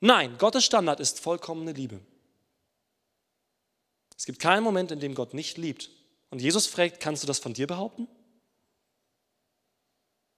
Nein, 0.00 0.36
Gottes 0.38 0.64
Standard 0.64 0.98
ist 0.98 1.20
vollkommene 1.20 1.72
Liebe. 1.72 2.00
Es 4.16 4.24
gibt 4.24 4.40
keinen 4.40 4.62
Moment, 4.62 4.90
in 4.90 5.00
dem 5.00 5.14
Gott 5.14 5.34
nicht 5.34 5.58
liebt. 5.58 5.90
Und 6.30 6.40
Jesus 6.40 6.66
fragt, 6.66 7.00
kannst 7.00 7.22
du 7.22 7.26
das 7.26 7.38
von 7.38 7.52
dir 7.52 7.66
behaupten? 7.66 8.08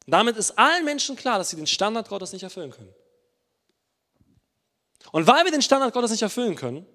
Damit 0.07 0.37
ist 0.37 0.59
allen 0.59 0.85
Menschen 0.85 1.17
klar, 1.17 1.39
dass 1.39 1.51
sie 1.51 1.57
den 1.57 1.67
Standard 1.67 2.09
Gottes 2.09 2.33
nicht 2.33 2.43
erfüllen 2.43 2.71
können. 2.71 2.93
Und 5.11 5.27
weil 5.27 5.45
wir 5.45 5.53
den 5.53 5.63
Standard 5.63 5.93
Gottes 5.93 6.11
nicht 6.11 6.23
erfüllen 6.23 6.57
können, 6.57 6.87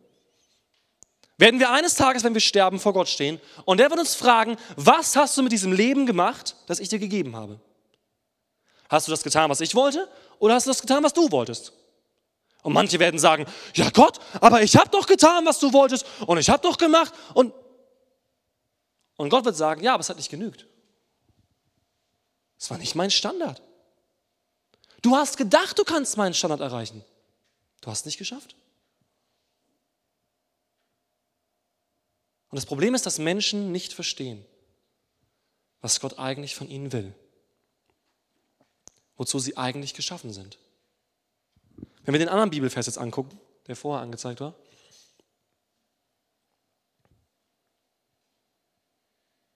werden 1.37 1.59
wir 1.59 1.71
eines 1.71 1.95
Tages, 1.95 2.23
wenn 2.23 2.33
wir 2.33 2.41
sterben, 2.41 2.79
vor 2.79 2.93
Gott 2.93 3.07
stehen 3.07 3.39
und 3.65 3.79
er 3.79 3.89
wird 3.89 3.99
uns 3.99 4.15
fragen, 4.15 4.57
was 4.75 5.15
hast 5.15 5.37
du 5.37 5.43
mit 5.43 5.51
diesem 5.51 5.71
Leben 5.71 6.07
gemacht, 6.07 6.55
das 6.65 6.79
ich 6.79 6.89
dir 6.89 6.97
gegeben 6.97 7.35
habe? 7.35 7.59
Hast 8.89 9.07
du 9.07 9.11
das 9.11 9.21
getan, 9.21 9.49
was 9.49 9.61
ich 9.61 9.75
wollte 9.75 10.07
oder 10.39 10.55
hast 10.55 10.65
du 10.65 10.71
das 10.71 10.81
getan, 10.81 11.03
was 11.03 11.13
du 11.13 11.31
wolltest? 11.31 11.73
Und 12.63 12.73
manche 12.73 12.97
werden 12.99 13.19
sagen, 13.19 13.45
ja 13.75 13.89
Gott, 13.91 14.17
aber 14.41 14.63
ich 14.63 14.75
habe 14.75 14.89
doch 14.89 15.05
getan, 15.05 15.45
was 15.45 15.59
du 15.59 15.71
wolltest 15.73 16.05
und 16.25 16.39
ich 16.39 16.49
habe 16.49 16.63
doch 16.63 16.77
gemacht 16.77 17.13
und 17.33 17.53
und 19.17 19.29
Gott 19.29 19.45
wird 19.45 19.55
sagen, 19.55 19.83
ja, 19.83 19.95
aber 19.95 20.01
es 20.01 20.09
hat 20.09 20.17
nicht 20.17 20.29
genügt. 20.29 20.67
Es 22.59 22.69
war 22.69 22.77
nicht 22.77 22.95
mein 22.95 23.11
Standard. 23.11 23.61
Du 25.01 25.15
hast 25.15 25.37
gedacht, 25.37 25.77
du 25.77 25.83
kannst 25.83 26.17
meinen 26.17 26.33
Standard 26.33 26.61
erreichen. 26.61 27.03
Du 27.87 27.91
hast 27.91 27.99
es 27.99 28.05
nicht 28.05 28.17
geschafft. 28.17 28.53
Und 32.49 32.57
das 32.57 32.65
Problem 32.65 32.93
ist, 32.93 33.05
dass 33.05 33.17
Menschen 33.17 33.71
nicht 33.71 33.93
verstehen, 33.93 34.45
was 35.79 36.01
Gott 36.01 36.19
eigentlich 36.19 36.53
von 36.53 36.67
ihnen 36.67 36.91
will, 36.91 37.15
wozu 39.15 39.39
sie 39.39 39.55
eigentlich 39.55 39.93
geschaffen 39.93 40.33
sind. 40.33 40.59
Wenn 42.03 42.13
wir 42.13 42.19
den 42.19 42.27
anderen 42.27 42.49
Bibelvers 42.49 42.87
jetzt 42.87 42.97
angucken, 42.97 43.39
der 43.67 43.77
vorher 43.77 44.03
angezeigt 44.03 44.41
war, 44.41 44.53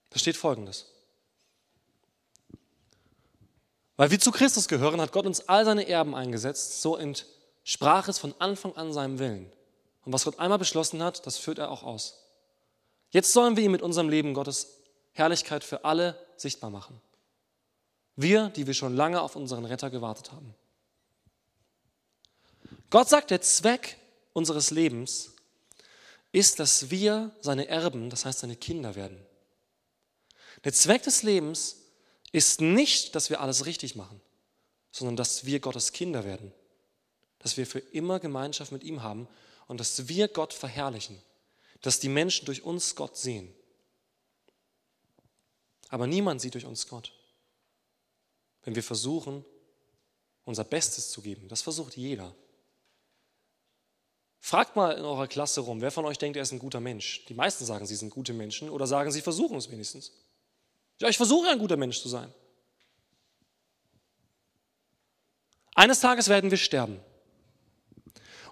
da 0.08 0.18
steht 0.18 0.38
folgendes. 0.38 0.90
Weil 3.96 4.10
wir 4.10 4.18
zu 4.18 4.32
Christus 4.32 4.68
gehören, 4.68 5.02
hat 5.02 5.12
Gott 5.12 5.26
uns 5.26 5.46
all 5.50 5.66
seine 5.66 5.86
Erben 5.86 6.14
eingesetzt, 6.14 6.80
so 6.80 6.96
entsprach 7.64 8.08
es 8.08 8.18
von 8.18 8.34
Anfang 8.38 8.76
an 8.76 8.92
seinem 8.92 9.18
Willen. 9.18 9.50
Und 10.04 10.12
was 10.12 10.24
Gott 10.24 10.38
einmal 10.38 10.58
beschlossen 10.58 11.02
hat, 11.02 11.26
das 11.26 11.38
führt 11.38 11.58
er 11.58 11.70
auch 11.70 11.82
aus. 11.82 12.18
Jetzt 13.10 13.32
sollen 13.32 13.56
wir 13.56 13.64
ihm 13.64 13.72
mit 13.72 13.82
unserem 13.82 14.08
Leben 14.08 14.34
Gottes 14.34 14.78
Herrlichkeit 15.12 15.62
für 15.64 15.84
alle 15.84 16.18
sichtbar 16.36 16.70
machen. 16.70 17.00
Wir, 18.16 18.48
die 18.48 18.66
wir 18.66 18.74
schon 18.74 18.96
lange 18.96 19.20
auf 19.20 19.36
unseren 19.36 19.64
Retter 19.64 19.90
gewartet 19.90 20.32
haben. 20.32 20.54
Gott 22.90 23.08
sagt, 23.08 23.30
der 23.30 23.40
Zweck 23.40 23.96
unseres 24.32 24.70
Lebens 24.70 25.32
ist, 26.32 26.58
dass 26.58 26.90
wir 26.90 27.30
seine 27.40 27.68
Erben, 27.68 28.10
das 28.10 28.24
heißt 28.24 28.40
seine 28.40 28.56
Kinder 28.56 28.94
werden. 28.94 29.18
Der 30.64 30.72
Zweck 30.72 31.02
des 31.02 31.22
Lebens 31.22 31.76
ist 32.32 32.60
nicht, 32.60 33.14
dass 33.14 33.30
wir 33.30 33.40
alles 33.40 33.66
richtig 33.66 33.94
machen, 33.94 34.20
sondern 34.90 35.16
dass 35.16 35.44
wir 35.44 35.60
Gottes 35.60 35.92
Kinder 35.92 36.24
werden. 36.24 36.52
Dass 37.42 37.56
wir 37.56 37.66
für 37.66 37.80
immer 37.80 38.20
Gemeinschaft 38.20 38.72
mit 38.72 38.84
ihm 38.84 39.02
haben 39.02 39.28
und 39.66 39.78
dass 39.78 40.08
wir 40.08 40.28
Gott 40.28 40.54
verherrlichen 40.54 41.20
dass 41.82 41.98
die 41.98 42.08
Menschen 42.08 42.46
durch 42.46 42.62
uns 42.62 42.94
Gott 42.94 43.16
sehen. 43.16 43.52
Aber 45.88 46.06
niemand 46.06 46.40
sieht 46.40 46.54
durch 46.54 46.64
uns 46.64 46.86
Gott. 46.86 47.12
Wenn 48.62 48.76
wir 48.76 48.82
versuchen, 48.82 49.44
unser 50.44 50.64
Bestes 50.64 51.10
zu 51.10 51.20
geben, 51.20 51.48
das 51.48 51.60
versucht 51.60 51.96
jeder. 51.96 52.34
Fragt 54.38 54.74
mal 54.74 54.92
in 54.96 55.04
eurer 55.04 55.28
Klasse 55.28 55.60
rum, 55.60 55.80
wer 55.80 55.90
von 55.90 56.04
euch 56.04 56.18
denkt, 56.18 56.36
er 56.36 56.42
ist 56.44 56.52
ein 56.52 56.58
guter 56.58 56.80
Mensch? 56.80 57.26
Die 57.26 57.34
meisten 57.34 57.64
sagen, 57.64 57.86
sie 57.86 57.96
sind 57.96 58.10
gute 58.10 58.32
Menschen 58.32 58.70
oder 58.70 58.86
sagen, 58.86 59.10
sie 59.12 59.20
versuchen 59.20 59.58
es 59.58 59.70
wenigstens. 59.70 60.12
Ja, 61.00 61.08
ich 61.08 61.16
versuche 61.16 61.48
ein 61.48 61.58
guter 61.58 61.76
Mensch 61.76 62.00
zu 62.00 62.08
sein. 62.08 62.32
Eines 65.74 66.00
Tages 66.00 66.28
werden 66.28 66.50
wir 66.50 66.58
sterben. 66.58 67.00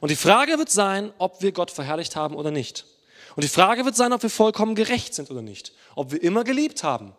Und 0.01 0.11
die 0.11 0.17
Frage 0.17 0.59
wird 0.59 0.71
sein, 0.71 1.13
ob 1.19 1.43
wir 1.43 1.53
Gott 1.53 1.71
verherrlicht 1.71 2.17
haben 2.17 2.35
oder 2.35 2.51
nicht. 2.51 2.87
Und 3.37 3.45
die 3.45 3.49
Frage 3.49 3.85
wird 3.85 3.97
sein, 3.97 4.13
ob 4.13 4.23
wir 4.23 4.31
vollkommen 4.31 4.75
gerecht 4.75 5.15
sind 5.15 5.31
oder 5.31 5.43
nicht. 5.43 5.73
Ob 5.95 6.13
wir 6.13 6.23
immer 6.23 6.45
geliebt 6.45 6.83
haben, 6.83 7.15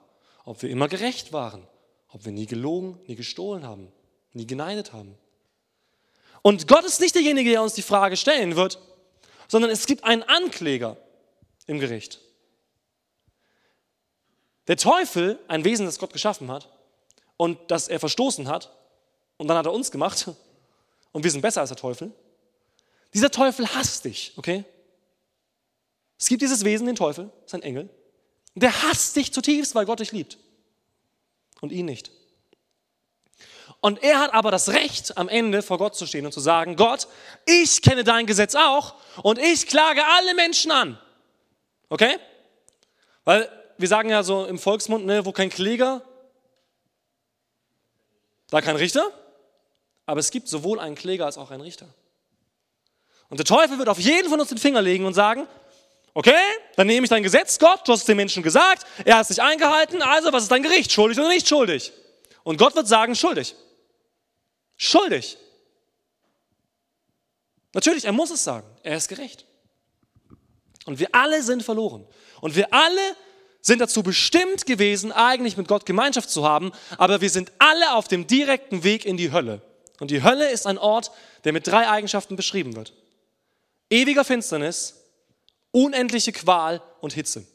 ob 0.45 0.61
wir 0.61 0.69
immer 0.69 0.87
gerecht 0.87 1.31
waren, 1.31 1.67
ob 2.09 2.25
wir 2.25 2.31
nie 2.31 2.47
gelogen, 2.47 2.99
nie 3.07 3.15
gestohlen 3.15 3.65
haben, 3.65 3.91
nie 4.33 4.47
geneidet 4.47 4.93
haben. 4.93 5.17
Und 6.41 6.67
Gott 6.67 6.85
ist 6.85 6.99
nicht 6.99 7.15
derjenige, 7.15 7.51
der 7.51 7.61
uns 7.61 7.73
die 7.73 7.81
Frage 7.83 8.17
stellen 8.17 8.55
wird, 8.55 8.79
sondern 9.47 9.69
es 9.69 9.85
gibt 9.85 10.03
einen 10.03 10.23
Ankläger 10.23 10.97
im 11.67 11.79
Gericht. 11.79 12.19
Der 14.67 14.77
Teufel, 14.77 15.39
ein 15.47 15.63
Wesen, 15.63 15.85
das 15.85 15.99
Gott 15.99 16.13
geschaffen 16.13 16.49
hat 16.49 16.69
und 17.37 17.59
das 17.67 17.87
er 17.87 17.99
verstoßen 17.99 18.47
hat, 18.47 18.71
und 19.37 19.47
dann 19.47 19.57
hat 19.57 19.65
er 19.65 19.73
uns 19.73 19.91
gemacht 19.91 20.29
und 21.11 21.23
wir 21.23 21.31
sind 21.31 21.41
besser 21.41 21.61
als 21.61 21.71
der 21.71 21.77
Teufel. 21.77 22.11
Dieser 23.13 23.31
Teufel 23.31 23.67
hasst 23.75 24.05
dich, 24.05 24.33
okay? 24.37 24.63
Es 26.17 26.27
gibt 26.27 26.41
dieses 26.41 26.63
Wesen, 26.63 26.85
den 26.85 26.95
Teufel, 26.95 27.31
sein 27.45 27.63
Engel. 27.63 27.89
Der 28.55 28.83
hasst 28.83 29.15
dich 29.15 29.33
zutiefst, 29.33 29.75
weil 29.75 29.85
Gott 29.85 29.99
dich 29.99 30.11
liebt. 30.11 30.37
Und 31.61 31.71
ihn 31.71 31.85
nicht. 31.85 32.11
Und 33.81 34.03
er 34.03 34.19
hat 34.19 34.33
aber 34.33 34.51
das 34.51 34.69
Recht, 34.69 35.17
am 35.17 35.27
Ende 35.27 35.63
vor 35.63 35.79
Gott 35.79 35.95
zu 35.95 36.05
stehen 36.05 36.25
und 36.25 36.31
zu 36.31 36.39
sagen, 36.39 36.75
Gott, 36.75 37.07
ich 37.45 37.81
kenne 37.81 38.03
dein 38.03 38.27
Gesetz 38.27 38.53
auch 38.53 38.95
und 39.23 39.39
ich 39.39 39.65
klage 39.65 40.05
alle 40.05 40.35
Menschen 40.35 40.71
an. 40.71 40.99
Okay? 41.89 42.17
Weil 43.23 43.49
wir 43.77 43.87
sagen 43.87 44.09
ja 44.09 44.21
so 44.21 44.45
im 44.45 44.59
Volksmund, 44.59 45.05
ne, 45.05 45.25
wo 45.25 45.31
kein 45.31 45.49
Kläger, 45.49 46.03
da 48.49 48.61
kein 48.61 48.75
Richter. 48.75 49.11
Aber 50.05 50.19
es 50.19 50.29
gibt 50.29 50.47
sowohl 50.47 50.79
einen 50.79 50.95
Kläger 50.95 51.25
als 51.25 51.39
auch 51.39 51.49
einen 51.49 51.61
Richter. 51.61 51.87
Und 53.31 53.37
der 53.37 53.45
Teufel 53.45 53.79
wird 53.79 53.89
auf 53.89 53.97
jeden 53.97 54.29
von 54.29 54.39
uns 54.39 54.49
den 54.49 54.59
Finger 54.59 54.81
legen 54.81 55.05
und 55.05 55.15
sagen, 55.15 55.47
Okay, 56.13 56.35
dann 56.75 56.87
nehme 56.87 57.05
ich 57.05 57.09
dein 57.09 57.23
Gesetz, 57.23 57.57
Gott, 57.57 57.87
du 57.87 57.93
hast 57.93 58.01
es 58.01 58.05
den 58.05 58.17
Menschen 58.17 58.43
gesagt, 58.43 58.85
er 59.05 59.15
hat 59.15 59.23
es 59.23 59.29
nicht 59.29 59.41
eingehalten, 59.41 60.01
also 60.01 60.33
was 60.33 60.43
ist 60.43 60.51
dein 60.51 60.61
Gericht, 60.61 60.91
schuldig 60.91 61.17
oder 61.17 61.29
nicht 61.29 61.47
schuldig? 61.47 61.93
Und 62.43 62.57
Gott 62.57 62.75
wird 62.75 62.87
sagen, 62.87 63.15
schuldig. 63.15 63.55
Schuldig. 64.75 65.37
Natürlich, 67.73 68.03
er 68.03 68.11
muss 68.11 68.29
es 68.29 68.43
sagen, 68.43 68.67
er 68.83 68.97
ist 68.97 69.07
gerecht. 69.07 69.45
Und 70.85 70.99
wir 70.99 71.07
alle 71.13 71.41
sind 71.43 71.63
verloren. 71.63 72.05
Und 72.41 72.57
wir 72.57 72.73
alle 72.73 73.15
sind 73.61 73.79
dazu 73.79 74.03
bestimmt 74.03 74.65
gewesen, 74.65 75.13
eigentlich 75.13 75.55
mit 75.55 75.69
Gott 75.69 75.85
Gemeinschaft 75.85 76.29
zu 76.29 76.45
haben, 76.45 76.73
aber 76.97 77.21
wir 77.21 77.29
sind 77.29 77.53
alle 77.59 77.93
auf 77.93 78.09
dem 78.09 78.27
direkten 78.27 78.83
Weg 78.83 79.05
in 79.05 79.15
die 79.15 79.31
Hölle. 79.31 79.61
Und 80.01 80.11
die 80.11 80.23
Hölle 80.23 80.49
ist 80.49 80.67
ein 80.67 80.77
Ort, 80.77 81.11
der 81.45 81.53
mit 81.53 81.67
drei 81.67 81.87
Eigenschaften 81.87 82.35
beschrieben 82.35 82.75
wird. 82.75 82.91
Ewiger 83.91 84.23
Finsternis, 84.23 84.95
unendliche 85.71 86.31
Qual 86.31 86.81
und 87.01 87.13
Hitze. 87.13 87.45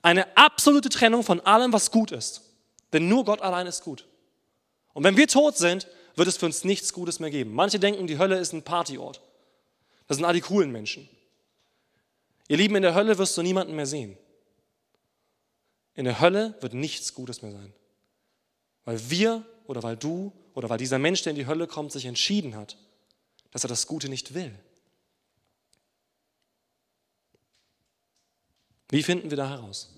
Eine 0.00 0.36
absolute 0.36 0.88
Trennung 0.88 1.24
von 1.24 1.40
allem, 1.40 1.72
was 1.72 1.90
gut 1.90 2.12
ist. 2.12 2.42
Denn 2.92 3.08
nur 3.08 3.24
Gott 3.24 3.42
allein 3.42 3.66
ist 3.66 3.82
gut. 3.82 4.06
Und 4.94 5.02
wenn 5.02 5.16
wir 5.16 5.26
tot 5.26 5.56
sind, 5.56 5.88
wird 6.14 6.28
es 6.28 6.36
für 6.36 6.46
uns 6.46 6.62
nichts 6.62 6.92
Gutes 6.92 7.18
mehr 7.18 7.30
geben. 7.30 7.52
Manche 7.52 7.80
denken, 7.80 8.06
die 8.06 8.16
Hölle 8.16 8.38
ist 8.38 8.52
ein 8.52 8.62
Partyort. 8.62 9.20
Das 10.06 10.16
sind 10.16 10.24
all 10.24 10.34
die 10.34 10.40
coolen 10.40 10.70
Menschen. 10.70 11.08
Ihr 12.46 12.56
Lieben, 12.56 12.76
in 12.76 12.82
der 12.82 12.94
Hölle 12.94 13.18
wirst 13.18 13.36
du 13.36 13.42
niemanden 13.42 13.74
mehr 13.74 13.86
sehen. 13.86 14.16
In 15.94 16.04
der 16.04 16.20
Hölle 16.20 16.54
wird 16.60 16.74
nichts 16.74 17.12
Gutes 17.12 17.42
mehr 17.42 17.50
sein. 17.50 17.72
Weil 18.84 19.10
wir 19.10 19.44
oder 19.66 19.82
weil 19.82 19.96
du 19.96 20.32
oder 20.54 20.70
weil 20.70 20.78
dieser 20.78 21.00
Mensch, 21.00 21.22
der 21.22 21.30
in 21.30 21.36
die 21.36 21.46
Hölle 21.46 21.66
kommt, 21.66 21.90
sich 21.90 22.06
entschieden 22.06 22.54
hat, 22.54 22.78
dass 23.56 23.64
er 23.64 23.68
das 23.68 23.86
Gute 23.86 24.10
nicht 24.10 24.34
will. 24.34 24.54
Wie 28.90 29.02
finden 29.02 29.30
wir 29.30 29.36
da 29.38 29.48
heraus? 29.48 29.94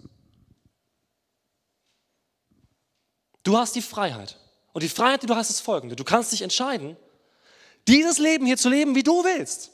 Du 3.42 3.58
hast 3.58 3.74
die 3.74 3.82
Freiheit. 3.82 4.38
Und 4.72 4.84
die 4.84 4.88
Freiheit, 4.88 5.24
die 5.24 5.26
du 5.26 5.34
hast, 5.34 5.50
ist 5.50 5.58
folgende. 5.58 5.96
Du 5.96 6.04
kannst 6.04 6.30
dich 6.30 6.42
entscheiden, 6.42 6.96
dieses 7.88 8.18
Leben 8.18 8.46
hier 8.46 8.56
zu 8.56 8.68
leben, 8.68 8.94
wie 8.94 9.02
du 9.02 9.24
willst. 9.24 9.72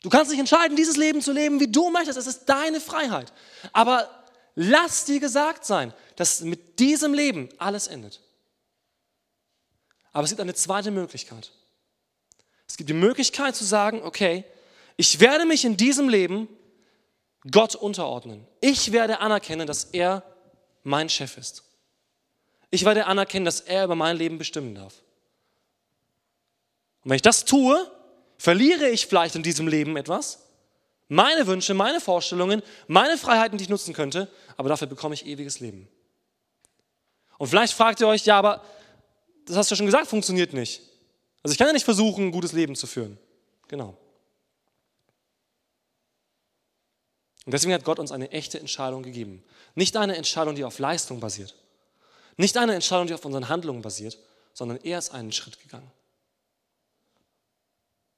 Du 0.00 0.08
kannst 0.08 0.32
dich 0.32 0.38
entscheiden, 0.38 0.74
dieses 0.74 0.96
Leben 0.96 1.20
zu 1.20 1.32
leben, 1.32 1.60
wie 1.60 1.70
du 1.70 1.90
möchtest. 1.90 2.16
Es 2.16 2.26
ist 2.26 2.46
deine 2.46 2.80
Freiheit. 2.80 3.30
Aber 3.74 4.08
lass 4.54 5.04
dir 5.04 5.20
gesagt 5.20 5.66
sein, 5.66 5.92
dass 6.16 6.40
mit 6.40 6.78
diesem 6.78 7.12
Leben 7.12 7.50
alles 7.58 7.88
endet. 7.88 8.22
Aber 10.12 10.24
es 10.24 10.30
gibt 10.30 10.40
eine 10.40 10.54
zweite 10.54 10.90
Möglichkeit. 10.90 11.52
Es 12.72 12.78
gibt 12.78 12.88
die 12.88 12.94
Möglichkeit 12.94 13.54
zu 13.54 13.66
sagen, 13.66 14.02
okay, 14.02 14.44
ich 14.96 15.20
werde 15.20 15.44
mich 15.44 15.66
in 15.66 15.76
diesem 15.76 16.08
Leben 16.08 16.48
Gott 17.50 17.74
unterordnen. 17.74 18.46
Ich 18.62 18.92
werde 18.92 19.20
anerkennen, 19.20 19.66
dass 19.66 19.84
er 19.84 20.22
mein 20.82 21.10
Chef 21.10 21.36
ist. 21.36 21.64
Ich 22.70 22.86
werde 22.86 23.04
anerkennen, 23.04 23.44
dass 23.44 23.60
er 23.60 23.84
über 23.84 23.94
mein 23.94 24.16
Leben 24.16 24.38
bestimmen 24.38 24.74
darf. 24.74 25.02
Und 27.04 27.10
wenn 27.10 27.16
ich 27.16 27.20
das 27.20 27.44
tue, 27.44 27.90
verliere 28.38 28.88
ich 28.88 29.06
vielleicht 29.06 29.34
in 29.34 29.42
diesem 29.42 29.68
Leben 29.68 29.98
etwas. 29.98 30.38
Meine 31.08 31.46
Wünsche, 31.46 31.74
meine 31.74 32.00
Vorstellungen, 32.00 32.62
meine 32.86 33.18
Freiheiten, 33.18 33.58
die 33.58 33.64
ich 33.64 33.70
nutzen 33.70 33.92
könnte, 33.92 34.30
aber 34.56 34.70
dafür 34.70 34.86
bekomme 34.88 35.14
ich 35.14 35.26
ewiges 35.26 35.60
Leben. 35.60 35.88
Und 37.36 37.48
vielleicht 37.48 37.74
fragt 37.74 38.00
ihr 38.00 38.08
euch, 38.08 38.24
ja, 38.24 38.38
aber 38.38 38.64
das 39.44 39.58
hast 39.58 39.70
du 39.70 39.74
ja 39.74 39.76
schon 39.76 39.84
gesagt, 39.84 40.06
funktioniert 40.06 40.54
nicht. 40.54 40.80
Also 41.42 41.52
ich 41.52 41.58
kann 41.58 41.66
ja 41.66 41.72
nicht 41.72 41.84
versuchen, 41.84 42.26
ein 42.26 42.32
gutes 42.32 42.52
Leben 42.52 42.76
zu 42.76 42.86
führen. 42.86 43.18
Genau. 43.68 43.96
Und 47.44 47.52
deswegen 47.52 47.72
hat 47.74 47.84
Gott 47.84 47.98
uns 47.98 48.12
eine 48.12 48.30
echte 48.30 48.60
Entscheidung 48.60 49.02
gegeben. 49.02 49.42
Nicht 49.74 49.96
eine 49.96 50.16
Entscheidung, 50.16 50.54
die 50.54 50.64
auf 50.64 50.78
Leistung 50.78 51.18
basiert. 51.18 51.54
Nicht 52.36 52.56
eine 52.56 52.74
Entscheidung, 52.74 53.08
die 53.08 53.14
auf 53.14 53.24
unseren 53.24 53.48
Handlungen 53.48 53.82
basiert, 53.82 54.18
sondern 54.54 54.78
er 54.82 54.98
ist 54.98 55.10
einen 55.10 55.32
Schritt 55.32 55.60
gegangen. 55.60 55.90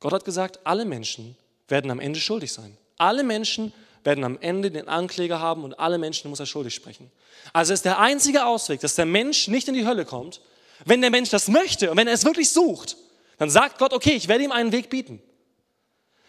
Gott 0.01 0.13
hat 0.13 0.25
gesagt, 0.25 0.61
alle 0.65 0.85
Menschen 0.85 1.37
werden 1.69 1.91
am 1.91 2.01
Ende 2.01 2.21
schuldig 2.21 2.53
sein. 2.53 2.77
Alle 2.99 3.25
Menschen 3.25 3.73
werden 4.03 4.23
am 4.23 4.39
Ende 4.41 4.71
den 4.71 4.87
Ankläger 4.87 5.41
haben 5.41 5.65
und 5.65 5.79
alle 5.79 5.97
Menschen 5.97 6.29
muss 6.29 6.41
er 6.41 6.47
schuldig 6.47 6.75
sprechen. 6.75 7.11
Also 7.55 7.73
ist 7.73 7.87
der 7.87 7.99
einzige 7.99 8.45
Ausweg, 8.45 8.81
dass 8.81 8.95
der 8.95 9.07
Mensch 9.07 9.49
nicht 9.49 9.67
in 9.67 9.75
die 9.75 9.87
Hölle 9.87 10.05
kommt, 10.05 10.43
wenn 10.85 11.01
der 11.01 11.11
Mensch 11.11 11.31
das 11.31 11.49
möchte 11.49 11.91
und 11.91 11.97
wenn 11.97 12.07
er 12.07 12.13
es 12.13 12.25
wirklich 12.25 12.51
sucht, 12.51 12.97
dann 13.39 13.51
sagt 13.51 13.79
Gott, 13.79 13.93
okay, 13.93 14.13
ich 14.13 14.29
werde 14.29 14.45
ihm 14.45 14.53
einen 14.53 14.73
Weg 14.73 14.91
bieten. 14.91 15.23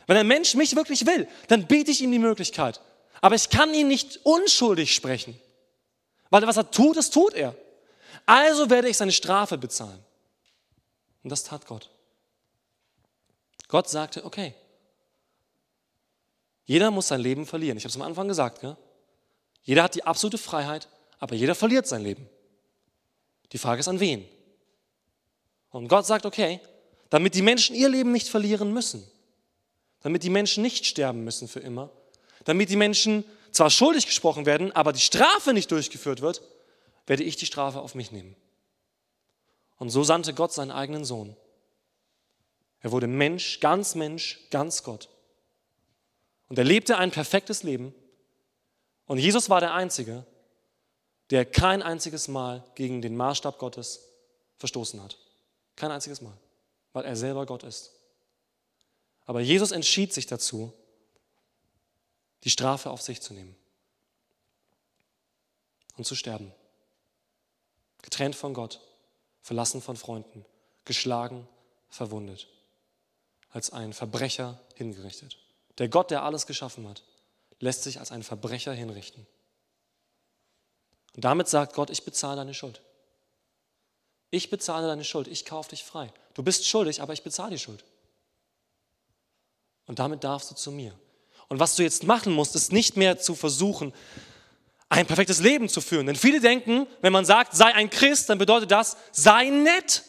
Wenn 0.07 0.17
ein 0.17 0.27
Mensch 0.27 0.55
mich 0.55 0.75
wirklich 0.75 1.05
will, 1.05 1.27
dann 1.47 1.67
biete 1.67 1.91
ich 1.91 2.01
ihm 2.01 2.11
die 2.11 2.19
Möglichkeit. 2.19 2.81
Aber 3.21 3.35
ich 3.35 3.49
kann 3.49 3.73
ihn 3.73 3.87
nicht 3.87 4.19
unschuldig 4.23 4.93
sprechen. 4.93 5.39
Weil 6.29 6.45
was 6.45 6.57
er 6.57 6.69
tut, 6.69 6.97
das 6.97 7.09
tut 7.09 7.33
er. 7.33 7.55
Also 8.25 8.69
werde 8.69 8.89
ich 8.89 8.97
seine 8.97 9.11
Strafe 9.11 9.57
bezahlen. 9.57 10.03
Und 11.23 11.29
das 11.31 11.43
tat 11.43 11.65
Gott. 11.65 11.89
Gott 13.67 13.89
sagte, 13.89 14.25
okay, 14.25 14.53
jeder 16.65 16.91
muss 16.91 17.07
sein 17.07 17.21
Leben 17.21 17.45
verlieren. 17.45 17.77
Ich 17.77 17.83
habe 17.83 17.89
es 17.89 17.95
am 17.95 18.01
Anfang 18.01 18.27
gesagt. 18.27 18.61
Gell? 18.61 18.75
Jeder 19.63 19.83
hat 19.83 19.95
die 19.95 20.03
absolute 20.03 20.37
Freiheit, 20.37 20.87
aber 21.19 21.35
jeder 21.35 21.55
verliert 21.55 21.87
sein 21.87 22.01
Leben. 22.01 22.27
Die 23.51 23.57
Frage 23.57 23.79
ist 23.79 23.87
an 23.87 23.99
wen. 23.99 24.27
Und 25.69 25.87
Gott 25.87 26.05
sagt, 26.05 26.25
okay, 26.25 26.59
damit 27.15 27.34
die 27.34 27.41
Menschen 27.41 27.78
ihr 27.78 27.88
Leben 27.88 28.12
nicht 28.12 28.28
verlieren 28.28 28.73
müssen, 28.73 29.01
damit 30.01 30.23
die 30.23 30.30
Menschen 30.30 30.62
nicht 30.62 30.86
sterben 30.86 31.23
müssen 31.23 31.47
für 31.47 31.62
immer, 31.62 31.89
damit 32.43 32.69
die 32.69 32.75
Menschen 32.75 33.23
zwar 33.51 33.69
schuldig 33.69 34.06
gesprochen 34.06 34.45
werden, 34.45 34.73
aber 34.73 34.91
die 34.91 34.99
Strafe 34.99 35.54
nicht 35.54 35.71
durchgeführt 35.71 36.19
wird, 36.19 36.41
werde 37.08 37.23
ich 37.23 37.38
die 37.38 37.45
Strafe 37.45 37.80
auf 37.80 37.95
mich 37.95 38.12
nehmen. 38.12 38.36
Und 39.78 39.91
so 39.91 40.04
sandte 40.04 40.34
Gott 40.34 40.51
seinen 40.51 40.71
eigenen 40.71 41.06
Sohn. 41.06 41.38
Er 42.82 42.91
wurde 42.91 43.08
Mensch, 43.08 43.62
ganz 43.62 43.95
Mensch, 43.95 44.41
ganz 44.51 44.84
Gott. 44.84 45.08
Und 46.49 46.58
er 46.58 46.65
lebte 46.65 46.97
ein 46.97 47.12
perfektes 47.12 47.63
Leben. 47.63 47.95
Und 49.06 49.19
Jesus 49.19 49.49
war 49.49 49.62
der 49.62 49.73
Einzige, 49.73 50.25
der 51.30 51.45
kein 51.45 51.82
einziges 51.82 52.28
Mal 52.28 52.65
gegen 52.75 53.01
den 53.01 53.15
Maßstab 53.15 53.58
Gottes 53.58 54.01
verstoßen 54.58 55.01
hat. 55.01 55.17
Kein 55.78 55.91
einziges 55.91 56.19
Mal, 56.19 56.38
weil 56.95 57.03
er 57.03 57.17
selber 57.17 57.45
Gott 57.45 57.63
ist. 57.63 57.91
Aber 59.25 59.41
Jesus 59.41 59.71
entschied 59.71 60.13
sich 60.13 60.27
dazu, 60.27 60.71
die 62.45 62.49
Strafe 62.49 62.89
auf 62.89 63.01
sich 63.01 63.21
zu 63.21 63.34
nehmen 63.34 63.53
und 65.97 66.05
zu 66.05 66.15
sterben. 66.15 66.53
Getrennt 68.01 68.36
von 68.38 68.53
Gott, 68.53 68.79
verlassen 69.41 69.81
von 69.81 69.97
Freunden, 69.97 70.45
geschlagen, 70.86 71.45
verwundet, 71.89 72.47
als 73.49 73.73
ein 73.73 73.91
Verbrecher 73.91 74.62
hingerichtet. 74.75 75.38
Der 75.79 75.89
Gott, 75.89 76.12
der 76.12 76.23
alles 76.23 76.47
geschaffen 76.47 76.88
hat, 76.88 77.03
lässt 77.60 77.84
sich 77.84 77.99
als 77.99 78.13
ein 78.13 78.23
Verbrecher 78.23 78.71
hinrichten. 78.71 79.27
Und 81.13 81.25
damit 81.25 81.49
sagt 81.49 81.73
Gott, 81.73 81.89
ich 81.89 82.05
bezahle 82.05 82.38
deine 82.38 82.53
Schuld. 82.53 82.81
Ich 84.36 84.50
bezahle 84.50 84.88
deine 84.88 85.06
Schuld, 85.06 85.30
ich 85.30 85.45
kaufe 85.45 85.69
dich 85.69 85.86
frei. 85.86 86.12
Du 86.34 86.43
bist 86.43 86.67
schuldig, 86.67 87.02
aber 87.02 87.13
ich 87.13 87.24
bezahle 87.24 87.52
die 87.52 87.60
Schuld. 87.60 87.86
Und 89.86 90.00
damit 90.00 90.26
darfst 90.26 90.52
du 90.52 90.56
zu 90.56 90.71
mir. 90.71 90.93
Und 91.48 91.62
was 91.62 91.78
du 91.78 91.84
jetzt 91.84 92.04
machen 92.04 92.34
musst, 92.34 92.54
ist 92.54 92.74
nicht 92.74 92.98
mehr 92.98 93.17
zu 93.17 93.34
versuchen, 93.34 93.93
ein 94.89 95.06
perfektes 95.06 95.39
Leben 95.39 95.69
zu 95.69 95.80
führen. 95.80 96.06
Denn 96.06 96.17
viele 96.17 96.41
denken, 96.41 96.86
wenn 97.00 97.13
man 97.13 97.24
sagt, 97.24 97.56
sei 97.56 97.74
ein 97.74 97.89
Christ, 97.89 98.30
dann 98.30 98.38
bedeutet 98.38 98.71
das, 98.71 98.98
sei 99.13 99.45
nett. 99.45 100.04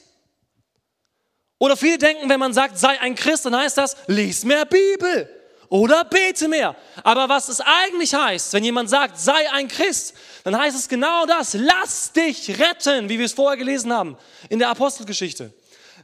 Oder 1.59 1.77
viele 1.77 1.99
denken, 1.99 2.29
wenn 2.29 2.41
man 2.41 2.53
sagt, 2.53 2.79
sei 2.79 2.99
ein 3.01 3.15
Christ, 3.15 3.47
dann 3.47 3.55
heißt 3.55 3.79
das, 3.79 3.97
lies 4.09 4.45
mehr 4.45 4.65
Bibel 4.65 5.36
oder 5.69 6.05
bete 6.05 6.49
mehr. 6.49 6.77
Aber 7.03 7.29
was 7.29 7.49
es 7.49 7.61
eigentlich 7.61 8.15
heißt, 8.15 8.53
wenn 8.53 8.65
jemand 8.65 8.91
sagt, 8.91 9.19
sei 9.19 9.51
ein 9.53 9.69
Christ, 9.69 10.15
dann 10.45 10.57
heißt 10.57 10.77
es 10.77 10.89
genau 10.89 11.27
das, 11.27 11.55
lass 11.55 12.13
dich 12.13 12.59
retten, 12.59 13.09
wie 13.09 13.19
wir 13.19 13.27
es 13.27 13.33
vorher 13.33 13.57
gelesen 13.57 13.93
haben 13.93 14.17
in 14.49 14.59
der 14.59 14.71
Apostelgeschichte. 14.71 15.53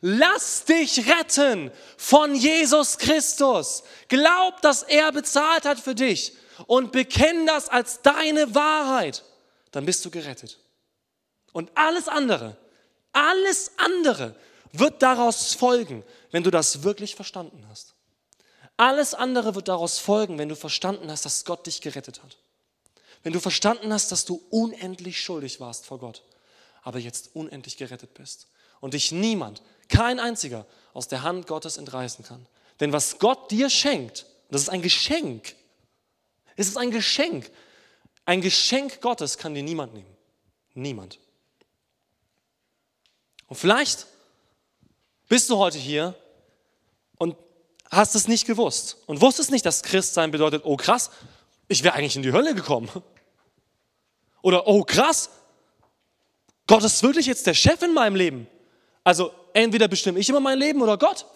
Lass 0.01 0.65
dich 0.65 1.09
retten 1.09 1.71
von 1.97 2.35
Jesus 2.35 2.99
Christus. 2.99 3.85
Glaub, 4.09 4.61
dass 4.61 4.83
er 4.83 5.13
bezahlt 5.13 5.65
hat 5.65 5.79
für 5.79 5.95
dich 5.95 6.33
und 6.67 6.91
bekenn 6.91 7.47
das 7.47 7.69
als 7.69 8.03
deine 8.03 8.53
Wahrheit. 8.55 9.23
Dann 9.71 9.87
bist 9.87 10.05
du 10.05 10.11
gerettet. 10.11 10.59
Und 11.53 11.71
alles 11.77 12.09
andere, 12.09 12.57
alles 13.13 13.73
andere 13.77 14.35
wird 14.73 15.03
daraus 15.03 15.55
folgen, 15.55 16.03
wenn 16.31 16.43
du 16.43 16.51
das 16.51 16.83
wirklich 16.83 17.15
verstanden 17.15 17.65
hast. 17.69 17.92
Alles 18.83 19.15
andere 19.15 19.55
wird 19.55 19.69
daraus 19.69 20.01
folgen, 20.01 20.39
wenn 20.39 20.49
du 20.49 20.57
verstanden 20.57 21.09
hast, 21.09 21.25
dass 21.25 21.45
Gott 21.45 21.69
dich 21.69 21.83
gerettet 21.83 22.21
hat. 22.21 22.37
Wenn 23.23 23.33
du 23.33 23.39
verstanden 23.39 23.93
hast, 23.93 24.11
dass 24.11 24.25
du 24.25 24.43
unendlich 24.51 25.23
schuldig 25.23 25.61
warst 25.61 25.87
vor 25.87 26.01
Gott, 26.01 26.25
aber 26.83 26.99
jetzt 26.99 27.31
unendlich 27.37 27.77
gerettet 27.77 28.13
bist 28.15 28.49
und 28.81 28.95
dich 28.95 29.13
niemand, 29.13 29.63
kein 29.89 30.19
einziger 30.19 30.67
aus 30.95 31.07
der 31.07 31.23
Hand 31.23 31.47
Gottes 31.47 31.77
entreißen 31.77 32.25
kann. 32.25 32.45
Denn 32.81 32.93
was 32.93 33.21
Gott 33.21 33.53
dir 33.53 33.71
schenkt, 33.71 34.27
das 34.51 34.63
ist 34.63 34.69
ein 34.69 34.83
Geschenk. 34.83 35.55
Es 36.57 36.67
ist 36.67 36.77
ein 36.77 36.91
Geschenk. 36.91 37.53
Ein 38.25 38.41
Geschenk 38.41 39.01
Gottes 39.01 39.39
kann 39.39 39.55
dir 39.55 39.63
niemand 39.63 39.95
nehmen. 39.95 40.17
Niemand. 40.75 41.21
Und 43.47 43.55
vielleicht 43.55 44.09
bist 45.29 45.49
du 45.51 45.59
heute 45.59 45.79
hier 45.79 46.17
hast 47.93 48.15
es 48.15 48.27
nicht 48.27 48.47
gewusst 48.47 48.97
und 49.07 49.21
wusstest 49.21 49.51
nicht, 49.51 49.67
dass 49.67 49.83
Christsein 49.83 50.31
bedeutet, 50.31 50.63
oh 50.65 50.77
krass, 50.77 51.11
ich 51.69 51.85
wäre 51.85 51.95
eigentlich 51.95 52.17
in 52.17 52.23
die 52.23 52.33
Hölle 52.33 52.55
gekommen. 52.55 52.91
Oder 54.41 54.67
oh 54.67 54.83
krass, 54.83 55.29
Gott 56.67 56.83
ist 56.83 57.03
wirklich 57.03 57.27
jetzt 57.27 57.47
der 57.47 57.55
Chef 57.55 57.83
in 57.83 57.93
meinem 57.93 58.17
Leben. 58.17 58.49
Also 59.05 59.33
entweder 59.53 59.89
bestimme 59.89 60.19
ich 60.19 60.29
immer 60.29 60.41
mein 60.41 60.59
Leben 60.59 60.81
oder 60.81 60.97
Gott. 60.97 61.27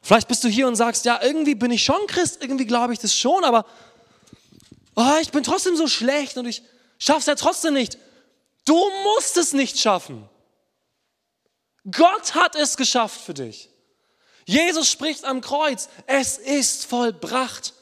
Vielleicht 0.00 0.28
bist 0.28 0.44
du 0.44 0.48
hier 0.48 0.68
und 0.68 0.76
sagst, 0.76 1.04
ja, 1.04 1.20
irgendwie 1.20 1.56
bin 1.56 1.72
ich 1.72 1.84
schon 1.84 2.06
Christ, 2.06 2.40
irgendwie 2.40 2.66
glaube 2.66 2.92
ich 2.92 3.00
das 3.00 3.12
schon, 3.12 3.42
aber 3.42 3.66
oh, 4.94 5.16
ich 5.20 5.32
bin 5.32 5.42
trotzdem 5.42 5.76
so 5.76 5.88
schlecht 5.88 6.36
und 6.36 6.46
ich 6.46 6.62
schaffe 6.98 7.20
es 7.20 7.26
ja 7.26 7.34
trotzdem 7.34 7.74
nicht. 7.74 7.98
Du 8.64 8.80
musst 9.02 9.36
es 9.36 9.52
nicht 9.52 9.78
schaffen. 9.80 10.28
Gott 11.90 12.34
hat 12.34 12.56
es 12.56 12.76
geschafft 12.76 13.20
für 13.20 13.34
dich. 13.34 13.70
Jesus 14.44 14.88
spricht 14.88 15.24
am 15.24 15.40
Kreuz, 15.40 15.88
es 16.06 16.38
ist 16.38 16.86
vollbracht. 16.86 17.74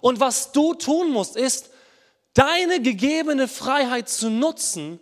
Und 0.00 0.20
was 0.20 0.52
du 0.52 0.74
tun 0.74 1.10
musst, 1.10 1.36
ist, 1.36 1.70
deine 2.34 2.80
gegebene 2.80 3.48
Freiheit 3.48 4.08
zu 4.08 4.30
nutzen, 4.30 5.00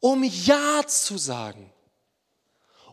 um 0.00 0.22
Ja 0.22 0.86
zu 0.86 1.16
sagen, 1.16 1.72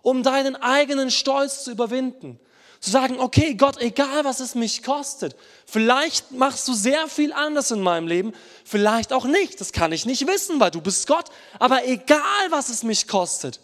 um 0.01 0.23
deinen 0.23 0.55
eigenen 0.55 1.11
Stolz 1.11 1.65
zu 1.65 1.71
überwinden, 1.71 2.39
zu 2.79 2.89
sagen, 2.89 3.19
okay, 3.19 3.53
Gott, 3.55 3.79
egal 3.79 4.23
was 4.23 4.39
es 4.39 4.55
mich 4.55 4.81
kostet, 4.81 5.35
vielleicht 5.65 6.31
machst 6.31 6.67
du 6.67 6.73
sehr 6.73 7.07
viel 7.07 7.33
anders 7.33 7.69
in 7.71 7.81
meinem 7.81 8.07
Leben, 8.07 8.33
vielleicht 8.63 9.13
auch 9.13 9.25
nicht, 9.25 9.61
das 9.61 9.73
kann 9.73 9.91
ich 9.91 10.05
nicht 10.05 10.25
wissen, 10.25 10.59
weil 10.59 10.71
du 10.71 10.81
bist 10.81 11.05
Gott, 11.05 11.25
aber 11.59 11.85
egal 11.85 12.21
was 12.49 12.69
es 12.69 12.83
mich 12.83 13.07
kostet, 13.07 13.59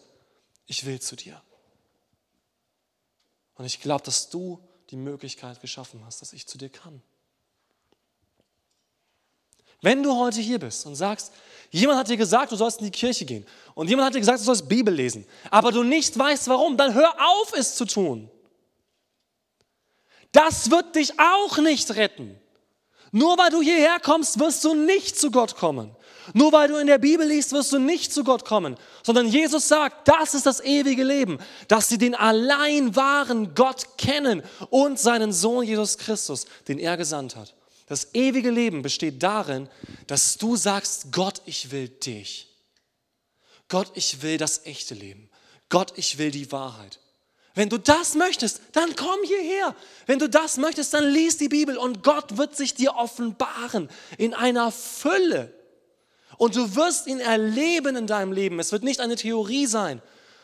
ich 0.67 0.85
will 0.85 0.99
zu 0.99 1.15
dir. 1.15 1.41
Und 3.55 3.65
ich 3.65 3.81
glaube, 3.81 4.03
dass 4.03 4.29
du 4.29 4.59
die 4.91 4.97
Möglichkeit 4.97 5.59
geschaffen 5.61 6.05
hast, 6.05 6.21
dass 6.21 6.33
ich 6.33 6.45
zu 6.45 6.57
dir 6.57 6.69
kann. 6.69 7.01
Wenn 9.81 10.03
du 10.03 10.15
heute 10.15 10.41
hier 10.41 10.59
bist 10.59 10.85
und 10.85 10.95
sagst, 10.95 11.31
jemand 11.71 11.99
hat 11.99 12.09
dir 12.09 12.17
gesagt, 12.17 12.51
du 12.51 12.55
sollst 12.55 12.79
in 12.79 12.85
die 12.85 12.91
Kirche 12.91 13.25
gehen 13.25 13.45
und 13.75 13.89
jemand 13.89 14.07
hat 14.07 14.15
dir 14.15 14.19
gesagt, 14.19 14.39
du 14.39 14.43
sollst 14.43 14.67
Bibel 14.67 14.93
lesen, 14.93 15.25
aber 15.51 15.71
du 15.71 15.83
nicht 15.83 16.17
weißt 16.17 16.47
warum, 16.47 16.77
dann 16.77 16.93
hör 16.93 17.13
auf, 17.19 17.53
es 17.53 17.75
zu 17.75 17.85
tun. 17.85 18.29
Das 20.31 20.71
wird 20.71 20.95
dich 20.95 21.19
auch 21.19 21.57
nicht 21.59 21.95
retten. 21.95 22.39
Nur 23.11 23.37
weil 23.37 23.49
du 23.49 23.61
hierher 23.61 23.99
kommst, 23.99 24.39
wirst 24.39 24.63
du 24.63 24.73
nicht 24.73 25.17
zu 25.17 25.31
Gott 25.31 25.55
kommen. 25.55 25.95
Nur 26.33 26.51
weil 26.51 26.67
du 26.67 26.77
in 26.77 26.87
der 26.87 26.97
Bibel 26.97 27.27
liest, 27.27 27.51
wirst 27.51 27.73
du 27.73 27.79
nicht 27.79 28.13
zu 28.13 28.23
Gott 28.23 28.45
kommen, 28.45 28.75
sondern 29.03 29.27
Jesus 29.27 29.67
sagt, 29.67 30.07
das 30.07 30.33
ist 30.33 30.45
das 30.45 30.59
ewige 30.59 31.03
Leben, 31.03 31.39
dass 31.67 31.89
sie 31.89 31.97
den 31.97 32.15
allein 32.15 32.95
wahren 32.95 33.55
Gott 33.55 33.97
kennen 33.97 34.43
und 34.69 34.99
seinen 34.99 35.31
Sohn 35.31 35.65
Jesus 35.65 35.97
Christus, 35.97 36.45
den 36.67 36.79
er 36.79 36.97
gesandt 36.97 37.35
hat. 37.35 37.55
Das 37.87 38.13
ewige 38.13 38.51
Leben 38.51 38.81
besteht 38.81 39.23
darin, 39.23 39.69
dass 40.07 40.37
du 40.37 40.55
sagst, 40.55 41.11
Gott, 41.11 41.41
ich 41.45 41.71
will 41.71 41.87
dich. 41.87 42.49
Gott, 43.69 43.91
ich 43.95 44.21
will 44.21 44.37
das 44.37 44.65
echte 44.65 44.93
Leben. 44.93 45.29
Gott, 45.69 45.93
ich 45.95 46.17
will 46.17 46.31
die 46.31 46.51
Wahrheit. 46.51 46.99
Wenn 47.57 47.69
du 47.69 47.79
das 47.79 48.13
möchtest, 48.13 48.61
dann 48.73 48.95
komm 48.95 49.17
hierher. 49.23 49.75
Wenn 50.05 50.19
du 50.19 50.29
das 50.29 50.57
möchtest, 50.57 50.93
dann 50.93 51.09
lies 51.09 51.37
die 51.37 51.49
Bibel 51.49 51.75
und 51.77 52.03
Gott 52.03 52.37
wird 52.37 52.55
sich 52.55 52.75
dir 52.75 52.95
offenbaren 52.95 53.89
in 54.17 54.33
einer 54.33 54.71
Fülle. 54.71 55.56
Und 56.37 56.55
du 56.55 56.75
wirst 56.75 57.07
ihn 57.07 57.19
erleben 57.19 57.95
in 57.95 58.07
deinem 58.07 58.31
Leben. 58.31 58.59
Es 58.59 58.71
wird 58.71 58.83
nicht 58.83 58.99
eine 58.99 59.15
Theorie 59.15 59.65
sein, 59.65 60.01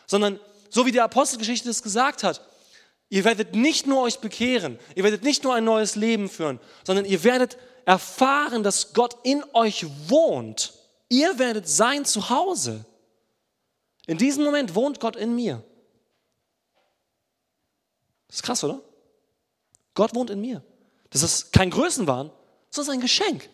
sondern 0.07 0.39
so 0.69 0.85
wie 0.85 0.91
die 0.91 1.01
Apostelgeschichte 1.01 1.69
es 1.69 1.83
gesagt 1.83 2.23
hat, 2.23 2.41
ihr 3.09 3.23
werdet 3.23 3.55
nicht 3.55 3.85
nur 3.85 4.01
euch 4.01 4.19
bekehren, 4.19 4.79
ihr 4.95 5.03
werdet 5.03 5.23
nicht 5.23 5.43
nur 5.43 5.53
ein 5.53 5.63
neues 5.63 5.95
Leben 5.95 6.29
führen, 6.29 6.59
sondern 6.83 7.05
ihr 7.05 7.23
werdet 7.23 7.57
erfahren, 7.85 8.63
dass 8.63 8.93
Gott 8.93 9.17
in 9.23 9.43
euch 9.53 9.85
wohnt. 10.07 10.73
Ihr 11.09 11.37
werdet 11.37 11.67
sein 11.67 12.05
Zuhause. 12.05 12.85
In 14.07 14.17
diesem 14.17 14.43
Moment 14.43 14.73
wohnt 14.73 14.99
Gott 14.99 15.15
in 15.15 15.35
mir. 15.35 15.63
Das 18.27 18.37
ist 18.37 18.43
krass, 18.43 18.63
oder? 18.63 18.81
Gott 19.93 20.15
wohnt 20.15 20.31
in 20.31 20.41
mir. 20.41 20.63
Das 21.11 21.21
ist 21.21 21.53
kein 21.53 21.69
Größenwahn, 21.69 22.31
sondern 22.71 22.95
ein 22.95 23.01
Geschenk. 23.01 23.47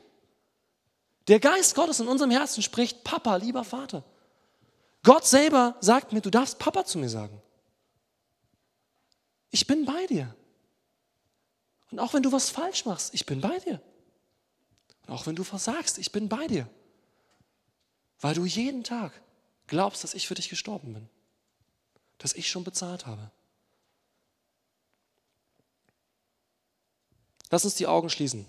Der 1.30 1.40
Geist 1.40 1.76
Gottes 1.76 2.00
in 2.00 2.08
unserem 2.08 2.32
Herzen 2.32 2.64
spricht, 2.64 3.04
Papa, 3.04 3.36
lieber 3.36 3.64
Vater. 3.64 4.04
Gott 5.04 5.28
selber 5.28 5.78
sagt 5.80 6.12
mir, 6.12 6.22
du 6.22 6.32
darfst 6.32 6.58
Papa 6.58 6.84
zu 6.86 6.98
mir 6.98 7.08
sagen. 7.08 7.40
Ich 9.52 9.68
bin 9.68 9.86
bei 9.86 10.08
dir. 10.08 10.36
Und 11.92 12.00
auch 12.00 12.16
wenn 12.16 12.24
du 12.24 12.32
was 12.32 12.50
falsch 12.50 12.86
machst, 12.86 13.14
ich 13.14 13.28
bin 13.28 13.42
bei 13.42 13.60
dir. 13.60 13.80
Und 15.06 15.14
auch 15.14 15.28
wenn 15.28 15.36
du 15.36 15.44
versagst, 15.44 16.00
ich 16.00 16.12
bin 16.12 16.30
bei 16.30 16.48
dir. 16.48 16.68
Weil 18.20 18.34
du 18.34 18.46
jeden 18.46 18.84
Tag 18.84 19.14
glaubst, 19.68 20.04
dass 20.04 20.16
ich 20.16 20.28
für 20.28 20.36
dich 20.36 20.50
gestorben 20.50 20.94
bin. 20.94 21.10
Dass 22.18 22.34
ich 22.34 22.50
schon 22.50 22.64
bezahlt 22.64 23.06
habe. 23.06 23.30
Lass 27.52 27.66
uns 27.66 27.76
die 27.76 27.88
Augen 27.88 28.10
schließen. 28.10 28.48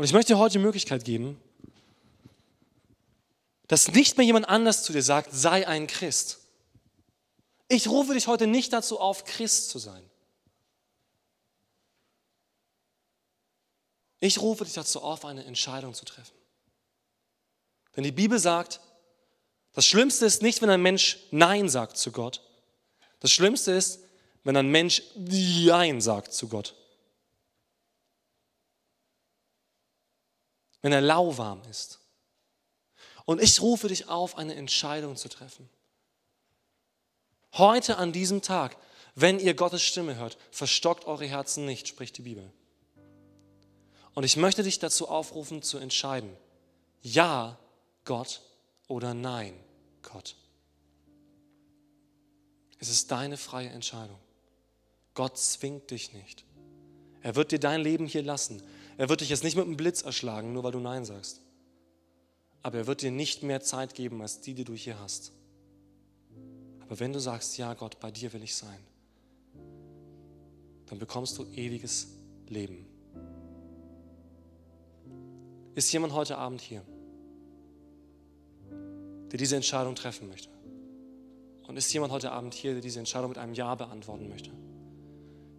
Und 0.00 0.04
ich 0.04 0.14
möchte 0.14 0.32
dir 0.32 0.38
heute 0.38 0.52
die 0.52 0.64
Möglichkeit 0.64 1.04
geben, 1.04 1.38
dass 3.68 3.92
nicht 3.92 4.16
mehr 4.16 4.24
jemand 4.24 4.48
anders 4.48 4.82
zu 4.82 4.94
dir 4.94 5.02
sagt, 5.02 5.28
sei 5.30 5.68
ein 5.68 5.86
Christ. 5.88 6.38
Ich 7.68 7.86
rufe 7.86 8.14
dich 8.14 8.26
heute 8.26 8.46
nicht 8.46 8.72
dazu 8.72 8.98
auf, 8.98 9.26
Christ 9.26 9.68
zu 9.68 9.78
sein. 9.78 10.02
Ich 14.20 14.40
rufe 14.40 14.64
dich 14.64 14.72
dazu 14.72 15.02
auf, 15.02 15.26
eine 15.26 15.44
Entscheidung 15.44 15.92
zu 15.92 16.06
treffen. 16.06 16.34
Denn 17.94 18.04
die 18.04 18.10
Bibel 18.10 18.38
sagt, 18.38 18.80
das 19.74 19.84
Schlimmste 19.84 20.24
ist 20.24 20.40
nicht, 20.40 20.62
wenn 20.62 20.70
ein 20.70 20.80
Mensch 20.80 21.18
Nein 21.30 21.68
sagt 21.68 21.98
zu 21.98 22.10
Gott. 22.10 22.40
Das 23.18 23.32
Schlimmste 23.32 23.72
ist, 23.72 24.00
wenn 24.44 24.56
ein 24.56 24.68
Mensch 24.68 25.02
Nein 25.14 26.00
sagt 26.00 26.32
zu 26.32 26.48
Gott. 26.48 26.79
Wenn 30.82 30.92
er 30.92 31.00
lauwarm 31.00 31.62
ist. 31.70 32.00
Und 33.24 33.40
ich 33.40 33.60
rufe 33.60 33.88
dich 33.88 34.08
auf, 34.08 34.38
eine 34.38 34.54
Entscheidung 34.54 35.16
zu 35.16 35.28
treffen. 35.28 35.68
Heute 37.54 37.96
an 37.96 38.12
diesem 38.12 38.42
Tag, 38.42 38.76
wenn 39.14 39.38
ihr 39.38 39.54
Gottes 39.54 39.82
Stimme 39.82 40.16
hört, 40.16 40.38
verstockt 40.50 41.04
eure 41.04 41.26
Herzen 41.26 41.66
nicht, 41.66 41.88
spricht 41.88 42.16
die 42.16 42.22
Bibel. 42.22 42.52
Und 44.14 44.24
ich 44.24 44.36
möchte 44.36 44.62
dich 44.62 44.78
dazu 44.78 45.08
aufrufen, 45.08 45.62
zu 45.62 45.78
entscheiden. 45.78 46.36
Ja, 47.02 47.58
Gott 48.04 48.40
oder 48.88 49.14
nein, 49.14 49.54
Gott. 50.02 50.36
Es 52.78 52.88
ist 52.88 53.10
deine 53.10 53.36
freie 53.36 53.68
Entscheidung. 53.68 54.18
Gott 55.14 55.38
zwingt 55.38 55.90
dich 55.90 56.12
nicht. 56.12 56.44
Er 57.22 57.36
wird 57.36 57.52
dir 57.52 57.60
dein 57.60 57.82
Leben 57.82 58.06
hier 58.06 58.22
lassen. 58.22 58.62
Er 58.96 59.08
wird 59.08 59.20
dich 59.20 59.28
jetzt 59.28 59.44
nicht 59.44 59.56
mit 59.56 59.64
einem 59.64 59.76
Blitz 59.76 60.02
erschlagen, 60.02 60.52
nur 60.52 60.62
weil 60.62 60.72
du 60.72 60.80
Nein 60.80 61.04
sagst. 61.04 61.40
Aber 62.62 62.78
er 62.78 62.86
wird 62.86 63.02
dir 63.02 63.10
nicht 63.10 63.42
mehr 63.42 63.60
Zeit 63.60 63.94
geben 63.94 64.20
als 64.20 64.40
die, 64.40 64.54
die 64.54 64.64
du 64.64 64.74
hier 64.74 64.98
hast. 64.98 65.32
Aber 66.80 67.00
wenn 67.00 67.12
du 67.12 67.20
sagst, 67.20 67.56
ja 67.56 67.74
Gott, 67.74 68.00
bei 68.00 68.10
dir 68.10 68.32
will 68.32 68.42
ich 68.42 68.54
sein, 68.54 68.78
dann 70.86 70.98
bekommst 70.98 71.38
du 71.38 71.44
ewiges 71.54 72.08
Leben. 72.48 72.86
Ist 75.74 75.92
jemand 75.92 76.12
heute 76.12 76.36
Abend 76.36 76.60
hier, 76.60 76.82
der 79.30 79.38
diese 79.38 79.56
Entscheidung 79.56 79.94
treffen 79.94 80.28
möchte? 80.28 80.50
Und 81.68 81.76
ist 81.76 81.92
jemand 81.92 82.12
heute 82.12 82.32
Abend 82.32 82.52
hier, 82.52 82.72
der 82.72 82.82
diese 82.82 82.98
Entscheidung 82.98 83.28
mit 83.28 83.38
einem 83.38 83.54
Ja 83.54 83.76
beantworten 83.76 84.28
möchte? 84.28 84.50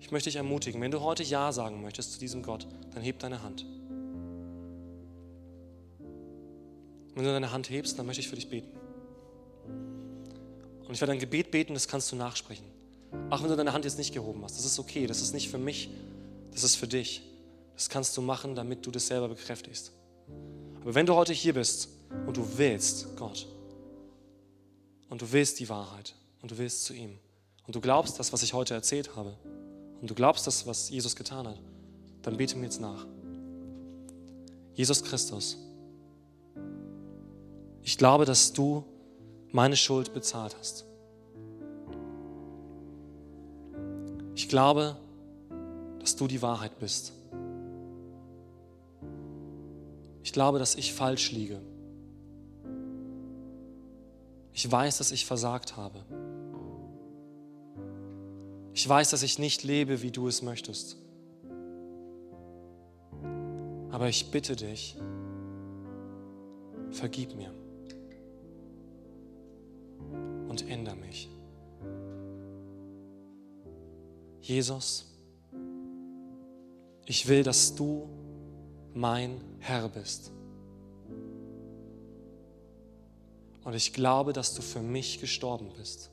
Ich 0.02 0.12
möchte 0.12 0.30
dich 0.30 0.36
ermutigen, 0.36 0.82
wenn 0.82 0.92
du 0.92 1.00
heute 1.00 1.24
Ja 1.24 1.52
sagen 1.52 1.82
möchtest 1.82 2.14
zu 2.14 2.20
diesem 2.20 2.42
Gott, 2.42 2.68
dann 2.94 3.04
heb 3.04 3.20
deine 3.20 3.44
Hand. 3.44 3.66
Wenn 7.14 7.24
du 7.24 7.32
deine 7.32 7.52
Hand 7.52 7.70
hebst, 7.70 7.98
dann 8.00 8.08
möchte 8.08 8.20
ich 8.20 8.28
für 8.28 8.36
dich 8.36 8.50
beten. 8.50 8.72
Und 10.86 10.92
ich 10.92 11.00
werde 11.00 11.14
ein 11.14 11.20
Gebet 11.20 11.52
beten, 11.52 11.76
das 11.76 11.88
kannst 11.88 12.12
du 12.12 12.16
nachsprechen. 12.16 12.66
Auch 13.30 13.44
wenn 13.44 13.50
du 13.50 13.56
deine 13.56 13.74
Hand 13.74 13.86
jetzt 13.86 13.98
nicht 14.00 14.14
gehoben 14.14 14.44
hast, 14.44 14.58
das 14.58 14.66
ist 14.66 14.80
okay, 14.80 15.06
das 15.06 15.22
ist 15.22 15.34
nicht 15.34 15.50
für 15.50 15.60
mich, 15.60 15.90
das 16.52 16.64
ist 16.64 16.76
für 16.76 16.88
dich. 16.88 17.22
Das 17.76 17.88
kannst 17.88 18.18
du 18.18 18.22
machen, 18.22 18.56
damit 18.56 18.86
du 18.86 18.92
das 18.92 19.08
selber 19.08 19.30
bekräftigst. 19.30 19.92
Aber 20.82 20.96
wenn 20.96 21.06
du 21.06 21.14
heute 21.14 21.32
hier 21.32 21.54
bist 21.54 21.90
und 22.26 22.36
du 22.38 22.58
willst 22.58 23.16
Gott 23.18 23.48
und 25.10 25.22
du 25.22 25.32
willst 25.32 25.60
die 25.60 25.70
Wahrheit 25.70 26.16
und 26.42 26.52
du 26.52 26.58
willst 26.58 26.86
zu 26.86 26.94
ihm 26.94 27.20
und 27.68 27.76
du 27.76 27.82
glaubst 27.82 28.20
das, 28.20 28.34
was 28.34 28.42
ich 28.42 28.54
heute 28.54 28.74
erzählt 28.74 29.16
habe, 29.16 29.38
und 30.02 30.10
du 30.10 30.16
glaubst 30.16 30.48
das, 30.48 30.66
was 30.66 30.90
Jesus 30.90 31.16
getan 31.16 31.48
hat, 31.48 31.60
dann 32.24 32.38
bete 32.38 32.58
mir 32.58 32.66
jetzt 32.66 32.82
nach. 32.82 33.06
Jesus 34.74 35.04
Christus, 35.04 35.58
ich 37.84 37.98
glaube, 37.98 38.26
dass 38.26 38.54
du 38.54 38.84
meine 39.52 39.76
Schuld 39.76 40.14
bezahlt 40.14 40.56
hast. 40.60 40.86
Ich 44.36 44.48
glaube, 44.50 44.98
dass 46.00 46.16
du 46.16 46.28
die 46.28 46.42
Wahrheit 46.42 46.80
bist. 46.80 47.14
Ich 50.24 50.34
glaube, 50.34 50.60
dass 50.60 50.76
ich 50.76 50.94
falsch 50.94 51.32
liege. 51.32 51.60
Ich 54.54 54.72
weiß, 54.72 54.98
dass 54.98 55.12
ich 55.12 55.26
versagt 55.26 55.78
habe. 55.78 56.04
Ich 58.74 58.88
weiß, 58.88 59.10
dass 59.10 59.24
ich 59.24 59.40
nicht 59.40 59.64
lebe, 59.64 60.02
wie 60.02 60.12
du 60.12 60.28
es 60.28 60.42
möchtest. 60.42 60.98
Aber 63.90 64.08
ich 64.08 64.32
bitte 64.32 64.56
dich, 64.56 64.98
vergib 66.92 67.36
mir 67.36 67.54
und 70.48 70.68
ändere 70.70 70.96
mich. 70.96 71.30
Jesus, 74.42 75.06
ich 77.06 77.28
will, 77.28 77.44
dass 77.44 77.76
du 77.76 78.08
mein 78.94 79.42
Herr 79.60 79.90
bist. 79.90 80.32
Und 83.64 83.76
ich 83.76 83.94
glaube, 83.94 84.34
dass 84.34 84.56
du 84.56 84.62
für 84.62 84.82
mich 84.82 85.20
gestorben 85.20 85.70
bist. 85.78 86.11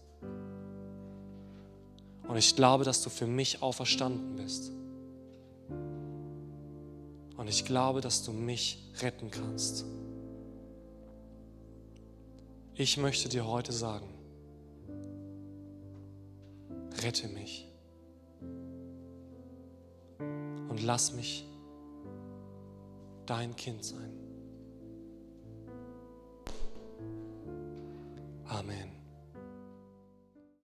Und 2.28 2.36
ich 2.36 2.54
glaube, 2.54 2.84
dass 2.84 3.02
du 3.02 3.10
für 3.10 3.26
mich 3.26 3.62
auferstanden 3.62 4.36
bist. 4.36 4.70
Und 7.36 7.48
ich 7.48 7.64
glaube, 7.64 8.00
dass 8.00 8.22
du 8.22 8.32
mich 8.32 8.92
retten 9.00 9.30
kannst. 9.30 9.84
Ich 12.74 12.96
möchte 12.98 13.28
dir 13.28 13.46
heute 13.46 13.72
sagen, 13.72 14.08
rette 17.02 17.28
mich 17.28 17.66
und 20.18 20.82
lass 20.82 21.14
mich 21.14 21.46
dein 23.26 23.56
Kind 23.56 23.84
sein. 23.84 24.12
Amen. 28.46 28.97